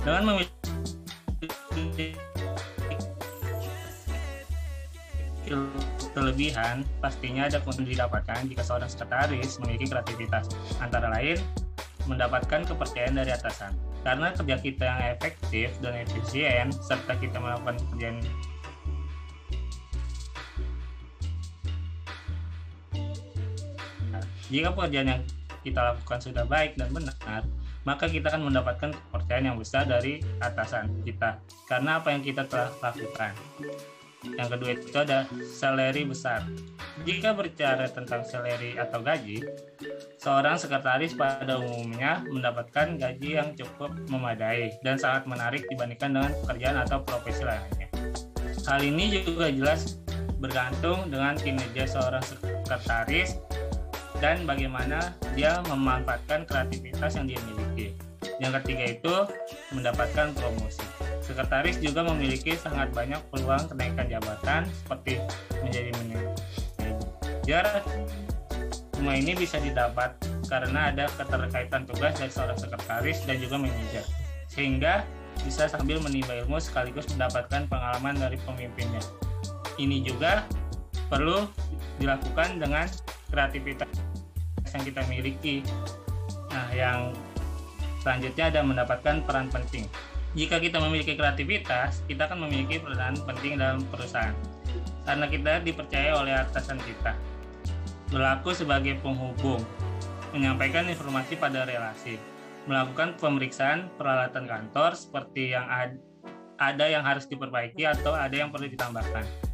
dengan 0.00 0.22
memiliki 0.32 0.60
kelebihan 6.10 6.82
pastinya 7.04 7.46
ada 7.46 7.60
keuntungan 7.62 7.90
didapatkan 7.90 8.48
jika 8.48 8.62
seorang 8.64 8.90
sekretaris 8.90 9.60
memiliki 9.60 9.86
kreativitas. 9.90 10.48
Antara 10.80 11.12
lain 11.12 11.38
mendapatkan 12.08 12.66
kepercayaan 12.66 13.14
dari 13.18 13.30
atasan. 13.30 13.76
Karena 14.00 14.32
kerja 14.32 14.56
kita 14.56 14.84
yang 14.88 15.00
efektif 15.12 15.68
dan 15.84 15.92
efisien 16.00 16.72
serta 16.72 17.14
kita 17.20 17.36
melakukan 17.36 17.76
pekerjaan 17.76 18.24
jika 24.50 24.74
pekerjaan 24.74 25.08
yang 25.14 25.22
kita 25.62 25.80
lakukan 25.94 26.18
sudah 26.18 26.44
baik 26.48 26.74
dan 26.74 26.90
benar, 26.90 27.44
maka 27.84 28.06
kita 28.06 28.28
akan 28.28 28.52
mendapatkan 28.52 28.90
kepercayaan 28.92 29.54
yang 29.54 29.58
besar 29.58 29.88
dari 29.88 30.20
atasan 30.40 31.00
kita 31.04 31.40
karena 31.66 32.00
apa 32.00 32.12
yang 32.12 32.22
kita 32.22 32.44
telah 32.44 32.70
lakukan. 32.80 33.32
Yang 34.20 34.48
kedua 34.52 34.70
itu 34.76 34.98
ada 35.00 35.24
salary 35.48 36.04
besar. 36.04 36.44
Jika 37.08 37.32
berbicara 37.32 37.88
tentang 37.88 38.20
salary 38.28 38.76
atau 38.76 39.00
gaji, 39.00 39.40
seorang 40.20 40.60
sekretaris 40.60 41.16
pada 41.16 41.56
umumnya 41.56 42.20
mendapatkan 42.28 43.00
gaji 43.00 43.40
yang 43.40 43.56
cukup 43.56 43.96
memadai 44.12 44.76
dan 44.84 45.00
sangat 45.00 45.24
menarik 45.24 45.64
dibandingkan 45.72 46.12
dengan 46.12 46.32
pekerjaan 46.44 46.76
atau 46.84 47.00
profesi 47.00 47.40
lainnya. 47.40 47.88
Hal 48.68 48.84
ini 48.84 49.24
juga 49.24 49.48
jelas 49.48 49.96
bergantung 50.36 51.08
dengan 51.08 51.36
kinerja 51.40 51.88
seorang 51.88 52.24
sekretaris 52.24 53.40
dan 54.20 54.44
bagaimana 54.44 55.16
dia 55.32 55.64
memanfaatkan 55.64 56.44
kreativitas 56.44 57.16
yang 57.16 57.26
dia 57.26 57.40
miliki. 57.48 57.96
Yang 58.40 58.52
ketiga 58.62 58.84
itu 58.92 59.14
mendapatkan 59.72 60.32
promosi. 60.36 60.84
Sekretaris 61.24 61.80
juga 61.80 62.04
memiliki 62.04 62.56
sangat 62.56 62.92
banyak 62.92 63.20
peluang 63.32 63.64
kenaikan 63.68 64.06
jabatan 64.08 64.68
seperti 64.68 65.20
menjadi 65.64 65.90
manajer. 65.96 67.66
Semua 68.92 69.16
ini 69.16 69.32
bisa 69.32 69.56
didapat 69.56 70.20
karena 70.52 70.92
ada 70.92 71.08
keterkaitan 71.16 71.88
tugas 71.88 72.12
dari 72.20 72.28
seorang 72.28 72.60
sekretaris 72.60 73.24
dan 73.24 73.40
juga 73.40 73.56
manajer. 73.56 74.04
Sehingga 74.52 75.08
bisa 75.40 75.64
sambil 75.72 75.96
menimba 76.04 76.36
ilmu 76.44 76.60
sekaligus 76.60 77.08
mendapatkan 77.16 77.64
pengalaman 77.72 78.20
dari 78.20 78.36
pemimpinnya. 78.44 79.00
Ini 79.80 80.04
juga 80.04 80.44
perlu 81.08 81.48
dilakukan 81.96 82.60
dengan 82.60 82.84
kreativitas 83.32 83.88
yang 84.74 84.84
kita 84.86 85.02
miliki. 85.06 85.56
Nah, 86.50 86.68
yang 86.74 86.98
selanjutnya 88.02 88.50
ada 88.50 88.60
mendapatkan 88.64 89.22
peran 89.22 89.46
penting. 89.50 89.86
Jika 90.34 90.62
kita 90.62 90.78
memiliki 90.78 91.18
kreativitas, 91.18 92.06
kita 92.06 92.30
akan 92.30 92.46
memiliki 92.46 92.78
peran 92.78 93.18
penting 93.26 93.58
dalam 93.58 93.82
perusahaan. 93.90 94.34
Karena 95.02 95.26
kita 95.26 95.52
dipercaya 95.66 96.14
oleh 96.14 96.34
atasan 96.38 96.78
kita. 96.82 97.18
Berlaku 98.14 98.54
sebagai 98.54 98.98
penghubung, 99.02 99.62
menyampaikan 100.30 100.86
informasi 100.86 101.34
pada 101.34 101.66
relasi, 101.66 102.18
melakukan 102.70 103.18
pemeriksaan 103.18 103.90
peralatan 103.98 104.46
kantor 104.46 104.94
seperti 104.94 105.54
yang 105.54 105.66
ada 106.58 106.86
yang 106.86 107.02
harus 107.02 107.26
diperbaiki 107.26 107.86
atau 107.86 108.14
ada 108.14 108.34
yang 108.34 108.54
perlu 108.54 108.70
ditambahkan 108.70 109.49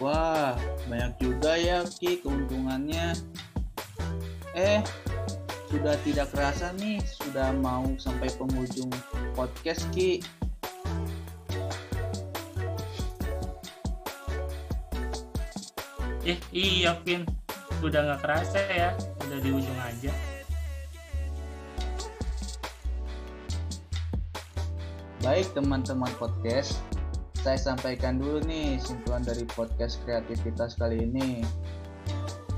Wah, 0.00 0.56
banyak 0.88 1.12
juga 1.20 1.60
ya 1.60 1.84
Ki 1.84 2.24
keuntungannya. 2.24 3.12
Eh, 4.56 4.80
sudah 5.68 5.92
tidak 6.00 6.32
kerasa 6.32 6.72
nih, 6.80 7.04
sudah 7.04 7.52
mau 7.60 7.84
sampai 8.00 8.32
penghujung 8.32 8.88
podcast 9.36 9.84
Ki. 9.92 10.24
Eh, 16.24 16.40
iya 16.48 16.96
Pin, 17.04 17.28
udah 17.84 18.00
nggak 18.00 18.20
kerasa 18.24 18.56
ya, 18.72 18.96
udah 19.20 19.38
di 19.44 19.52
ujung 19.52 19.80
aja. 19.84 20.16
Baik 25.20 25.52
teman-teman 25.52 26.08
podcast, 26.16 26.80
saya 27.40 27.56
sampaikan 27.56 28.20
dulu 28.20 28.44
nih 28.44 28.76
simpulan 28.76 29.24
dari 29.24 29.48
podcast 29.48 29.96
kreativitas 30.04 30.76
kali 30.76 31.00
ini. 31.00 31.40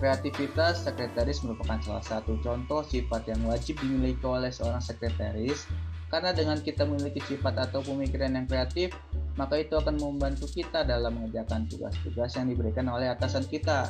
Kreativitas 0.03 0.83
sekretaris 0.83 1.47
merupakan 1.47 1.79
salah 1.79 2.03
satu 2.03 2.35
contoh 2.43 2.83
sifat 2.83 3.31
yang 3.31 3.39
wajib 3.47 3.79
dimiliki 3.79 4.27
oleh 4.27 4.51
seorang 4.51 4.83
sekretaris 4.83 5.71
karena 6.11 6.35
dengan 6.35 6.59
kita 6.59 6.83
memiliki 6.83 7.23
sifat 7.25 7.71
atau 7.71 7.81
pemikiran 7.81 8.35
yang 8.35 8.45
kreatif, 8.45 8.93
maka 9.39 9.63
itu 9.63 9.79
akan 9.79 9.97
membantu 9.97 10.51
kita 10.51 10.83
dalam 10.83 11.15
mengerjakan 11.15 11.65
tugas-tugas 11.71 12.35
yang 12.35 12.51
diberikan 12.51 12.91
oleh 12.91 13.09
atasan 13.09 13.47
kita. 13.47 13.89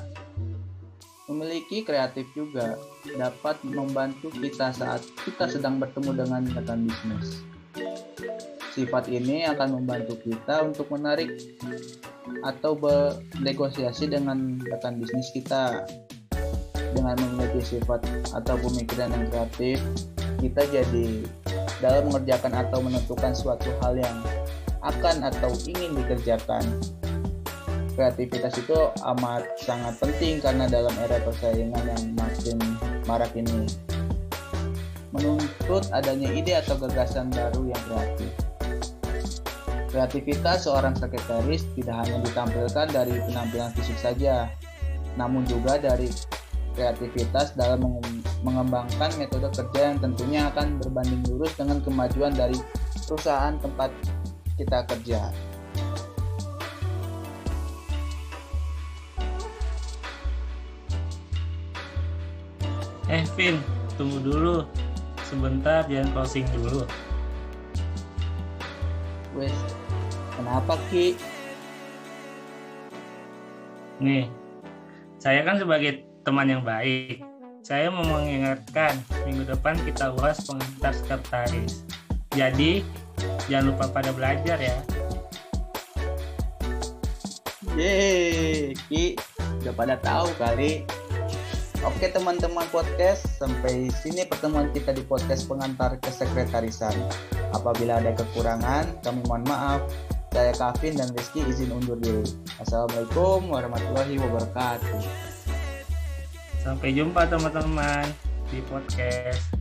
Memiliki 1.26 1.82
kreatif 1.82 2.28
juga 2.36 2.76
dapat 3.16 3.58
membantu 3.64 4.28
kita 4.28 4.70
saat 4.76 5.00
kita 5.24 5.48
sedang 5.48 5.80
bertemu 5.80 6.20
dengan 6.20 6.42
rekan 6.52 6.84
bisnis. 6.84 7.42
Sifat 8.72 9.04
ini 9.12 9.44
akan 9.44 9.84
membantu 9.84 10.16
kita 10.24 10.64
untuk 10.64 10.88
menarik 10.88 11.28
atau 12.40 12.72
bernegosiasi 12.72 14.08
dengan 14.08 14.56
rekan 14.64 14.96
bisnis 14.96 15.28
kita. 15.36 15.84
Dengan 16.96 17.20
memiliki 17.20 17.60
sifat 17.76 18.00
atau 18.32 18.56
pemikiran 18.56 19.12
yang 19.12 19.28
kreatif, 19.28 19.76
kita 20.40 20.64
jadi 20.72 21.24
dalam 21.84 22.08
mengerjakan 22.08 22.52
atau 22.64 22.80
menentukan 22.80 23.36
suatu 23.36 23.68
hal 23.84 24.00
yang 24.00 24.16
akan 24.80 25.20
atau 25.28 25.52
ingin 25.68 25.92
dikerjakan. 25.92 26.64
Kreativitas 27.92 28.56
itu 28.56 28.76
amat 29.04 29.52
sangat 29.60 30.00
penting 30.00 30.40
karena 30.40 30.64
dalam 30.64 30.96
era 30.96 31.20
persaingan 31.20 31.84
yang 31.92 32.04
makin 32.16 32.56
marak 33.04 33.36
ini 33.36 33.68
menuntut 35.12 35.84
adanya 35.92 36.32
ide 36.32 36.56
atau 36.56 36.80
gagasan 36.80 37.28
baru 37.28 37.68
yang 37.68 37.82
kreatif. 37.84 38.32
Kreativitas 39.92 40.64
seorang 40.64 40.96
sekretaris 40.96 41.68
tidak 41.76 42.00
hanya 42.00 42.24
ditampilkan 42.24 42.88
dari 42.88 43.12
penampilan 43.28 43.76
fisik 43.76 44.00
saja, 44.00 44.48
namun 45.20 45.44
juga 45.44 45.76
dari 45.76 46.08
kreativitas 46.72 47.52
dalam 47.52 48.00
mengembangkan 48.40 49.12
metode 49.20 49.52
kerja 49.52 49.92
yang 49.92 50.00
tentunya 50.00 50.48
akan 50.48 50.80
berbanding 50.80 51.20
lurus 51.28 51.52
dengan 51.60 51.84
kemajuan 51.84 52.32
dari 52.32 52.56
perusahaan 53.04 53.52
tempat 53.60 53.92
kita 54.56 54.80
kerja. 54.88 55.28
Eh, 63.12 63.28
Vin, 63.36 63.60
tunggu 64.00 64.24
dulu. 64.24 64.64
Sebentar, 65.28 65.84
jangan 65.84 66.08
closing 66.16 66.48
dulu. 66.56 66.88
Wes, 69.36 69.52
Kenapa 70.42 70.74
Ki? 70.90 71.14
Nih, 74.02 74.26
saya 75.22 75.46
kan 75.46 75.62
sebagai 75.62 76.02
teman 76.26 76.50
yang 76.50 76.66
baik. 76.66 77.22
Saya 77.62 77.94
mau 77.94 78.02
mengingatkan 78.02 78.98
minggu 79.22 79.46
depan 79.46 79.78
kita 79.86 80.10
uas 80.18 80.42
pengantar 80.42 80.98
sekretaris. 80.98 81.86
Jadi 82.34 82.82
jangan 83.46 83.70
lupa 83.70 83.86
pada 83.94 84.10
belajar 84.10 84.58
ya. 84.58 84.82
Yeay, 87.78 88.74
Ki, 88.90 89.14
udah 89.62 89.74
pada 89.78 89.94
tahu 90.02 90.26
kali. 90.42 90.82
Oke 91.86 92.10
teman-teman 92.10 92.66
podcast, 92.74 93.30
sampai 93.38 93.94
sini 93.94 94.26
pertemuan 94.26 94.74
kita 94.74 94.90
di 94.90 95.06
podcast 95.06 95.46
pengantar 95.46 96.02
kesekretarisan. 96.02 96.98
Apabila 97.54 98.02
ada 98.02 98.10
kekurangan, 98.10 98.90
kami 99.06 99.22
mohon 99.30 99.46
maaf. 99.46 99.86
Saya 100.32 100.56
Kavin 100.56 100.96
dan 100.96 101.12
Rizky 101.12 101.44
izin 101.44 101.76
undur 101.76 102.00
diri. 102.00 102.24
Assalamualaikum 102.56 103.52
warahmatullahi 103.52 104.16
wabarakatuh. 104.16 105.04
Sampai 106.64 106.96
jumpa 106.96 107.28
teman-teman 107.28 108.08
di 108.48 108.64
podcast. 108.64 109.51